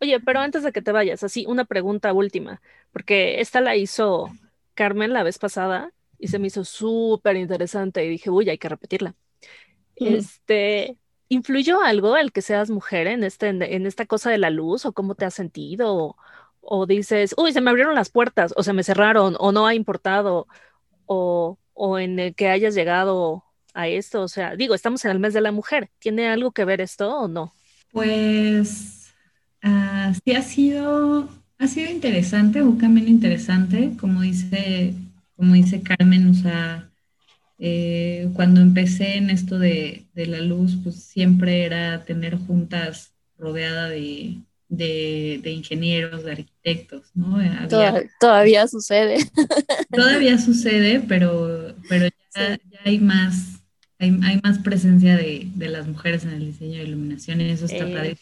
Oye, 0.00 0.18
pero 0.18 0.40
antes 0.40 0.64
de 0.64 0.72
que 0.72 0.82
te 0.82 0.90
vayas, 0.90 1.22
así 1.22 1.46
una 1.46 1.64
pregunta 1.64 2.12
última, 2.12 2.60
porque 2.92 3.40
esta 3.40 3.60
la 3.60 3.76
hizo 3.76 4.28
Carmen 4.74 5.12
la 5.12 5.22
vez 5.22 5.38
pasada 5.38 5.92
y 6.18 6.26
se 6.26 6.40
me 6.40 6.48
hizo 6.48 6.64
súper 6.64 7.36
interesante 7.36 8.04
y 8.04 8.08
dije, 8.08 8.28
uy, 8.28 8.50
hay 8.50 8.58
que 8.58 8.68
repetirla. 8.68 9.14
Este, 9.94 10.96
¿influyó 11.28 11.82
algo 11.82 12.16
el 12.16 12.32
que 12.32 12.42
seas 12.42 12.70
mujer 12.70 13.06
en, 13.06 13.24
este, 13.24 13.48
en 13.48 13.86
esta 13.86 14.06
cosa 14.06 14.30
de 14.30 14.38
la 14.38 14.50
luz 14.50 14.86
o 14.86 14.92
cómo 14.92 15.14
te 15.14 15.24
has 15.24 15.34
sentido? 15.34 16.16
o 16.66 16.86
dices, 16.86 17.34
uy, 17.38 17.52
se 17.52 17.60
me 17.60 17.70
abrieron 17.70 17.94
las 17.94 18.10
puertas, 18.10 18.52
o 18.56 18.62
se 18.62 18.72
me 18.72 18.82
cerraron, 18.82 19.36
o 19.38 19.52
no 19.52 19.66
ha 19.66 19.74
importado, 19.74 20.46
o, 21.06 21.58
en 21.98 22.18
el 22.18 22.34
que 22.34 22.48
hayas 22.48 22.74
llegado 22.74 23.44
a 23.74 23.88
esto? 23.88 24.22
O 24.22 24.28
sea, 24.28 24.56
digo, 24.56 24.74
estamos 24.74 25.04
en 25.04 25.12
el 25.12 25.20
mes 25.20 25.32
de 25.34 25.40
la 25.40 25.52
mujer. 25.52 25.90
¿Tiene 25.98 26.28
algo 26.28 26.52
que 26.52 26.64
ver 26.64 26.80
esto 26.80 27.16
o 27.16 27.28
no? 27.28 27.54
Pues 27.92 29.14
uh, 29.64 30.12
sí 30.24 30.32
ha 30.32 30.42
sido, 30.42 31.28
ha 31.58 31.66
sido 31.68 31.90
interesante, 31.90 32.62
un 32.62 32.78
camino 32.78 33.08
interesante, 33.08 33.92
como 34.00 34.22
dice, 34.22 34.94
como 35.36 35.54
dice 35.54 35.82
Carmen, 35.82 36.30
o 36.30 36.34
sea, 36.34 36.90
eh, 37.58 38.28
cuando 38.34 38.60
empecé 38.60 39.16
en 39.16 39.30
esto 39.30 39.58
de, 39.58 40.06
de, 40.14 40.26
la 40.26 40.40
luz, 40.40 40.76
pues 40.82 40.96
siempre 40.96 41.64
era 41.64 42.04
tener 42.04 42.36
juntas 42.36 43.12
rodeada 43.38 43.88
de, 43.88 44.38
de, 44.68 45.50
ingenieros, 45.50 46.24
de 46.24 46.32
arquitectos, 46.32 47.10
¿no? 47.14 47.38
todavía, 48.20 48.66
sucede. 48.66 49.18
Todavía 49.90 50.38
sucede, 50.38 51.00
pero, 51.06 51.74
pero 51.88 52.08
ya, 52.34 52.58
hay 52.84 52.98
más, 52.98 53.62
hay, 53.98 54.40
más 54.42 54.58
presencia 54.58 55.16
de, 55.16 55.50
las 55.56 55.86
mujeres 55.86 56.24
en 56.24 56.30
el 56.30 56.46
diseño 56.46 56.78
de 56.78 56.84
iluminación 56.84 57.40
y 57.40 57.50
eso 57.50 57.66
está 57.66 57.84
eh, 58.06 58.16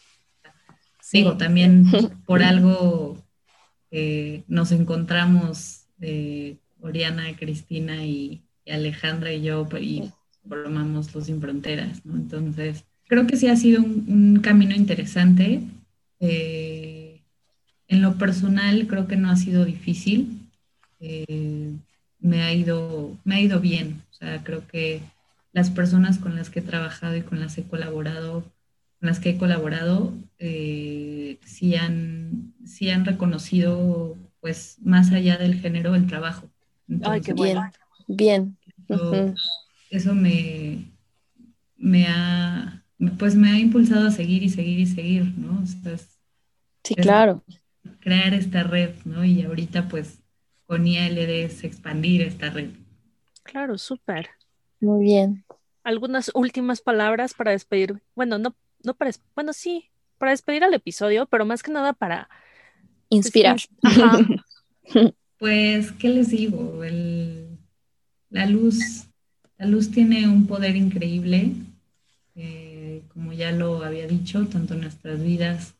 Digo, 1.11 1.37
también 1.37 1.85
por 2.25 2.43
algo 2.43 3.23
eh, 3.91 4.43
nos 4.47 4.71
encontramos 4.71 5.85
eh, 6.01 6.57
Oriana, 6.81 7.35
Cristina 7.37 8.05
y, 8.05 8.44
Alejandra 8.71 9.31
y 9.33 9.41
yo 9.41 9.67
y 9.79 10.11
formamos 10.47 11.13
Los 11.13 11.25
Sin 11.25 11.41
Fronteras, 11.41 12.05
¿no? 12.05 12.15
Entonces, 12.15 12.85
creo 13.07 13.27
que 13.27 13.37
sí 13.37 13.47
ha 13.47 13.55
sido 13.55 13.83
un 13.83 14.39
camino 14.41 14.75
interesante 14.75 15.61
eh, 16.19 17.21
en 17.87 18.01
lo 18.01 18.17
personal 18.17 18.87
creo 18.87 19.07
que 19.07 19.15
no 19.15 19.29
ha 19.29 19.35
sido 19.35 19.65
difícil. 19.65 20.49
Eh, 20.99 21.71
me, 22.19 22.43
ha 22.43 22.53
ido, 22.53 23.17
me 23.23 23.35
ha 23.35 23.41
ido 23.41 23.59
bien. 23.59 24.01
O 24.11 24.13
sea, 24.13 24.43
creo 24.43 24.65
que 24.67 25.01
las 25.53 25.69
personas 25.69 26.17
con 26.17 26.35
las 26.35 26.49
que 26.49 26.59
he 26.59 26.63
trabajado 26.63 27.15
y 27.15 27.21
con 27.21 27.39
las 27.39 27.57
he 27.57 27.63
colaborado, 27.63 28.41
con 28.99 29.07
las 29.07 29.19
que 29.19 29.31
he 29.31 29.37
colaborado, 29.37 30.13
eh, 30.39 31.37
sí, 31.45 31.75
han, 31.75 32.53
sí 32.65 32.89
han 32.89 33.05
reconocido, 33.05 34.17
pues, 34.41 34.77
más 34.83 35.11
allá 35.11 35.37
del 35.37 35.59
género, 35.59 35.95
el 35.95 36.07
trabajo. 36.07 36.49
Ay, 37.03 37.21
qué 37.21 37.33
bueno. 37.33 37.69
Bien. 38.07 38.57
Eso, 39.89 40.13
me, 40.13 40.85
me 41.77 42.07
ha, 42.07 42.83
pues 43.17 43.35
me 43.35 43.49
ha 43.49 43.59
impulsado 43.59 44.07
a 44.07 44.11
seguir 44.11 44.43
y 44.43 44.49
seguir 44.49 44.79
y 44.79 44.85
seguir, 44.85 45.33
¿no? 45.37 45.63
sí, 46.83 46.95
claro. 46.95 47.43
Crear 47.99 48.33
esta 48.33 48.63
red, 48.63 48.91
¿no? 49.05 49.23
Y 49.23 49.43
ahorita 49.43 49.87
pues 49.87 50.19
con 50.65 50.87
IALD 50.87 51.29
es 51.29 51.63
expandir 51.63 52.21
esta 52.21 52.49
red. 52.49 52.69
Claro, 53.43 53.77
súper. 53.77 54.29
Muy 54.79 55.03
bien. 55.05 55.45
Algunas 55.83 56.31
últimas 56.33 56.81
palabras 56.81 57.33
para 57.33 57.51
despedir. 57.51 58.01
Bueno, 58.15 58.37
no, 58.37 58.55
no 58.83 58.93
para, 58.95 59.11
bueno, 59.35 59.53
sí, 59.53 59.89
para 60.17 60.31
despedir 60.31 60.63
al 60.63 60.73
episodio, 60.73 61.27
pero 61.27 61.45
más 61.45 61.61
que 61.61 61.71
nada 61.71 61.93
para 61.93 62.29
inspirar. 63.09 63.57
pues, 65.39 65.91
¿qué 65.91 66.09
les 66.09 66.29
digo? 66.29 66.83
La 68.35 68.45
luz, 68.45 69.07
la 69.57 69.65
luz 69.65 69.91
tiene 69.91 70.27
un 70.27 70.45
poder 70.45 70.75
increíble. 70.75 71.53
Eh, 72.35 73.01
como 73.13 73.31
ya 73.31 73.53
lo 73.53 73.81
había 73.81 74.07
dicho, 74.07 74.45
tanto 74.47 74.73
en 74.73 74.81
nuestras 74.81 75.23
vidas 75.23 75.75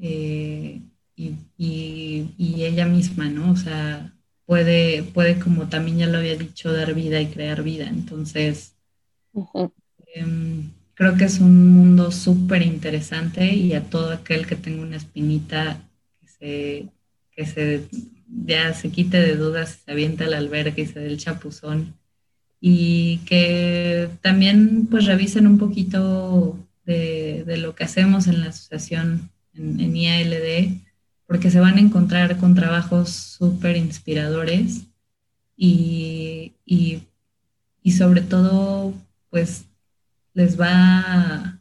eh, 0.00 0.80
y, 1.14 2.26
ella 2.36 2.84
misma, 2.84 3.28
¿no? 3.28 3.52
O 3.52 3.56
sea, 3.56 4.12
puede, 4.44 5.04
puede, 5.04 5.38
como 5.38 5.68
también 5.68 5.98
ya 5.98 6.06
lo 6.08 6.18
había 6.18 6.36
dicho, 6.36 6.72
dar 6.72 6.94
vida 6.94 7.20
y 7.20 7.28
crear 7.28 7.62
vida. 7.62 7.86
Entonces, 7.88 8.74
em, 10.14 10.72
creo 10.94 11.16
que 11.16 11.26
es 11.26 11.38
un 11.38 11.68
mundo 11.68 12.10
súper 12.10 12.62
interesante 12.62 13.54
y 13.54 13.72
a 13.74 13.84
todo 13.84 14.10
aquel 14.10 14.48
que 14.48 14.56
tenga 14.56 14.82
una 14.82 14.96
espinita 14.96 15.80
que 16.20 16.26
se, 16.26 16.88
que 17.30 17.46
se 17.46 17.88
ya 18.28 18.74
se 18.74 18.90
quite 18.90 19.18
de 19.18 19.36
dudas, 19.36 19.80
se 19.84 19.92
avienta 19.92 20.24
al 20.24 20.34
albergue 20.34 20.82
y 20.82 20.86
se 20.86 21.00
dé 21.00 21.06
el 21.06 21.18
chapuzón 21.18 21.94
y 22.60 23.18
que 23.18 24.10
también 24.20 24.86
pues 24.90 25.06
revisen 25.06 25.46
un 25.46 25.58
poquito 25.58 26.58
de, 26.84 27.56
lo 27.58 27.74
que 27.74 27.84
hacemos 27.84 28.26
en 28.26 28.40
la 28.40 28.48
asociación 28.48 29.30
en, 29.54 29.96
IALD, 29.96 30.80
porque 31.26 31.50
se 31.50 31.60
van 31.60 31.76
a 31.76 31.80
encontrar 31.80 32.38
con 32.38 32.54
trabajos 32.54 33.10
súper 33.10 33.76
inspiradores 33.76 34.86
y, 35.56 36.52
sobre 37.96 38.20
todo 38.20 38.94
pues 39.30 39.64
les 40.34 40.60
va, 40.60 41.58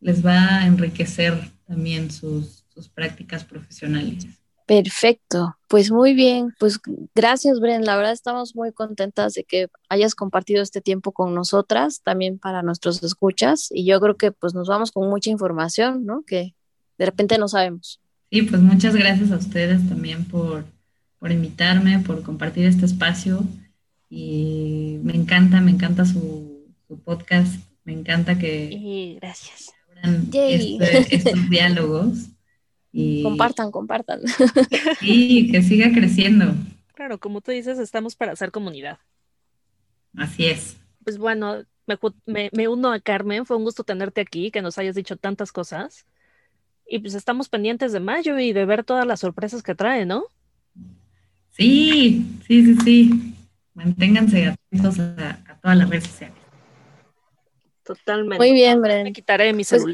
les 0.00 0.24
va 0.24 0.58
a 0.58 0.66
enriquecer 0.66 1.50
también 1.66 2.10
sus 2.10 2.64
prácticas 2.94 3.44
profesionales. 3.44 4.26
Perfecto, 4.66 5.56
pues 5.68 5.92
muy 5.92 6.12
bien, 6.12 6.52
pues 6.58 6.80
gracias 7.14 7.60
Bren, 7.60 7.84
la 7.84 7.96
verdad 7.96 8.12
estamos 8.12 8.56
muy 8.56 8.72
contentas 8.72 9.34
de 9.34 9.44
que 9.44 9.68
hayas 9.88 10.16
compartido 10.16 10.60
este 10.60 10.80
tiempo 10.80 11.12
con 11.12 11.34
nosotras, 11.34 12.02
también 12.02 12.40
para 12.40 12.62
nuestros 12.62 13.00
escuchas, 13.04 13.68
y 13.70 13.84
yo 13.84 14.00
creo 14.00 14.16
que 14.16 14.32
pues 14.32 14.54
nos 14.54 14.66
vamos 14.66 14.90
con 14.90 15.08
mucha 15.08 15.30
información, 15.30 16.04
¿no? 16.04 16.24
Que 16.26 16.56
de 16.98 17.06
repente 17.06 17.38
no 17.38 17.46
sabemos. 17.46 18.00
Sí, 18.32 18.42
pues 18.42 18.60
muchas 18.60 18.96
gracias 18.96 19.30
a 19.30 19.36
ustedes 19.36 19.88
también 19.88 20.24
por, 20.24 20.64
por 21.20 21.30
invitarme, 21.30 22.00
por 22.00 22.24
compartir 22.24 22.66
este 22.66 22.86
espacio, 22.86 23.44
y 24.10 24.98
me 25.04 25.14
encanta, 25.14 25.60
me 25.60 25.70
encanta 25.70 26.04
su, 26.04 26.66
podcast, 27.04 27.54
me 27.84 27.92
encanta 27.92 28.36
que... 28.36 29.16
gracias. 29.20 29.70
Este, 30.32 31.14
estos 31.14 31.50
diálogos. 31.50 32.30
Compartan, 33.22 33.70
compartan. 33.70 34.20
Sí, 35.00 35.50
que 35.50 35.62
siga 35.62 35.92
creciendo. 35.92 36.54
Claro, 36.94 37.18
como 37.18 37.40
tú 37.42 37.50
dices, 37.52 37.78
estamos 37.78 38.16
para 38.16 38.32
hacer 38.32 38.50
comunidad. 38.50 38.98
Así 40.16 40.46
es. 40.46 40.78
Pues 41.04 41.18
bueno, 41.18 41.64
me, 42.24 42.68
uno 42.68 42.92
a 42.92 43.00
Carmen, 43.00 43.44
fue 43.44 43.56
un 43.56 43.64
gusto 43.64 43.84
tenerte 43.84 44.22
aquí, 44.22 44.50
que 44.50 44.62
nos 44.62 44.78
hayas 44.78 44.94
dicho 44.94 45.16
tantas 45.16 45.52
cosas. 45.52 46.06
Y 46.88 47.00
pues 47.00 47.14
estamos 47.14 47.48
pendientes 47.48 47.92
de 47.92 48.00
mayo 48.00 48.38
y 48.38 48.52
de 48.52 48.64
ver 48.64 48.82
todas 48.84 49.06
las 49.06 49.20
sorpresas 49.20 49.62
que 49.62 49.74
trae, 49.74 50.06
¿no? 50.06 50.24
Sí, 51.50 52.24
sí, 52.46 52.64
sí, 52.64 52.76
sí. 52.82 53.34
Manténganse 53.74 54.46
atentos 54.46 54.98
a, 55.00 55.58
todas 55.60 55.76
las 55.76 55.90
redes 55.90 56.04
sociales. 56.04 56.38
Totalmente. 57.84 58.38
Muy 58.38 58.52
bien, 58.52 58.80
Bren. 58.80 59.04
Me 59.04 59.12
quitaré 59.12 59.52
mi 59.52 59.64
pues 59.64 59.84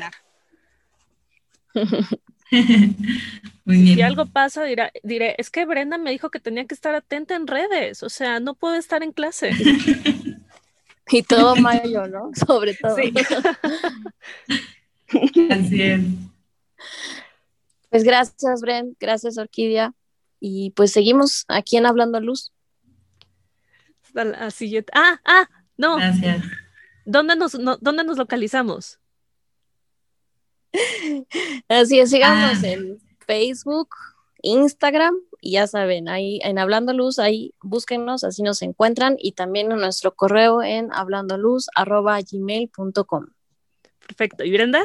Si 3.64 4.02
algo 4.02 4.26
pasa, 4.26 4.64
diré, 4.64 5.36
es 5.38 5.48
que 5.48 5.64
Brenda 5.64 5.96
me 5.96 6.10
dijo 6.10 6.30
que 6.30 6.40
tenía 6.40 6.66
que 6.66 6.74
estar 6.74 6.96
atenta 6.96 7.36
en 7.36 7.46
redes, 7.46 8.02
o 8.02 8.08
sea, 8.08 8.40
no 8.40 8.54
puedo 8.54 8.74
estar 8.74 9.04
en 9.04 9.12
clase. 9.12 9.52
y 11.10 11.22
todo 11.22 11.54
mayo, 11.56 12.08
¿no? 12.08 12.32
Sobre 12.34 12.74
todo. 12.74 12.96
Así 15.50 15.82
es. 15.82 16.00
Pues 17.90 18.02
gracias, 18.02 18.60
Bren, 18.62 18.96
gracias, 18.98 19.38
Orquídea. 19.38 19.94
Y 20.40 20.70
pues 20.70 20.90
seguimos 20.90 21.44
aquí 21.46 21.76
en 21.76 21.86
Hablando 21.86 22.20
Luz. 22.20 22.50
Ah, 24.92 25.20
ah, 25.24 25.48
no. 25.76 25.98
Gracias. 25.98 26.44
¿Dónde 27.04 27.36
nos, 27.36 27.52
¿Dónde 27.52 28.02
nos 28.04 28.18
localizamos? 28.18 28.98
Así 31.68 32.00
es, 32.00 32.10
sigamos 32.10 32.62
ah. 32.62 32.68
en 32.68 32.98
Facebook, 33.26 33.88
Instagram 34.42 35.14
y 35.40 35.52
ya 35.52 35.66
saben, 35.66 36.08
ahí 36.08 36.38
en 36.44 36.58
Hablando 36.58 36.92
Luz, 36.92 37.18
ahí 37.18 37.54
búsquennos, 37.62 38.24
así 38.24 38.42
nos 38.42 38.60
encuentran 38.62 39.16
y 39.18 39.32
también 39.32 39.72
en 39.72 39.78
nuestro 39.78 40.14
correo 40.14 40.62
en 40.62 40.92
hablandoluz.gmail.com. 40.92 43.26
Perfecto. 44.06 44.44
¿Y 44.44 44.52
Brenda? 44.52 44.82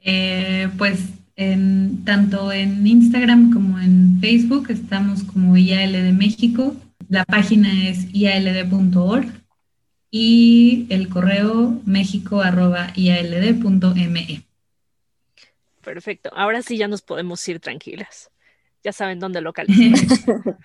Eh, 0.00 0.68
pues 0.78 1.00
en, 1.36 2.04
tanto 2.04 2.50
en 2.52 2.86
Instagram 2.86 3.52
como 3.52 3.78
en 3.78 4.18
Facebook 4.20 4.70
estamos 4.70 5.22
como 5.24 5.56
IAL 5.56 5.92
de 5.92 6.12
México. 6.12 6.76
La 7.08 7.24
página 7.24 7.88
es 7.88 8.14
iald.org 8.14 9.26
y 10.10 10.86
el 10.90 11.08
correo 11.08 11.80
mexico.iald.me. 11.84 14.42
Perfecto. 15.82 16.30
Ahora 16.34 16.62
sí 16.62 16.76
ya 16.76 16.88
nos 16.88 17.02
podemos 17.02 17.46
ir 17.48 17.60
tranquilas. 17.60 18.30
Ya 18.82 18.92
saben 18.92 19.18
dónde 19.18 19.40
localizar. 19.40 19.76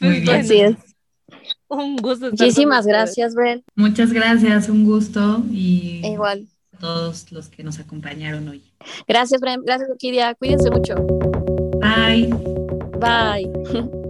Muy 0.00 0.20
bien. 0.20 0.40
Así 0.40 0.60
es. 0.60 0.76
Un 1.68 1.96
gusto. 1.96 2.30
Muchísimas 2.30 2.86
gracias, 2.86 3.34
Bren. 3.34 3.64
Muchas 3.74 4.12
gracias, 4.12 4.68
un 4.68 4.84
gusto 4.84 5.42
y 5.50 6.00
igual 6.04 6.46
a 6.74 6.78
todos 6.78 7.32
los 7.32 7.48
que 7.48 7.64
nos 7.64 7.78
acompañaron 7.78 8.48
hoy. 8.48 8.62
Gracias, 9.08 9.40
Bren. 9.40 9.62
Gracias, 9.64 9.88
Kidia. 9.98 10.34
Cuídense 10.34 10.70
mucho. 10.70 10.94
Bye. 11.80 12.28
Bye. 12.98 13.90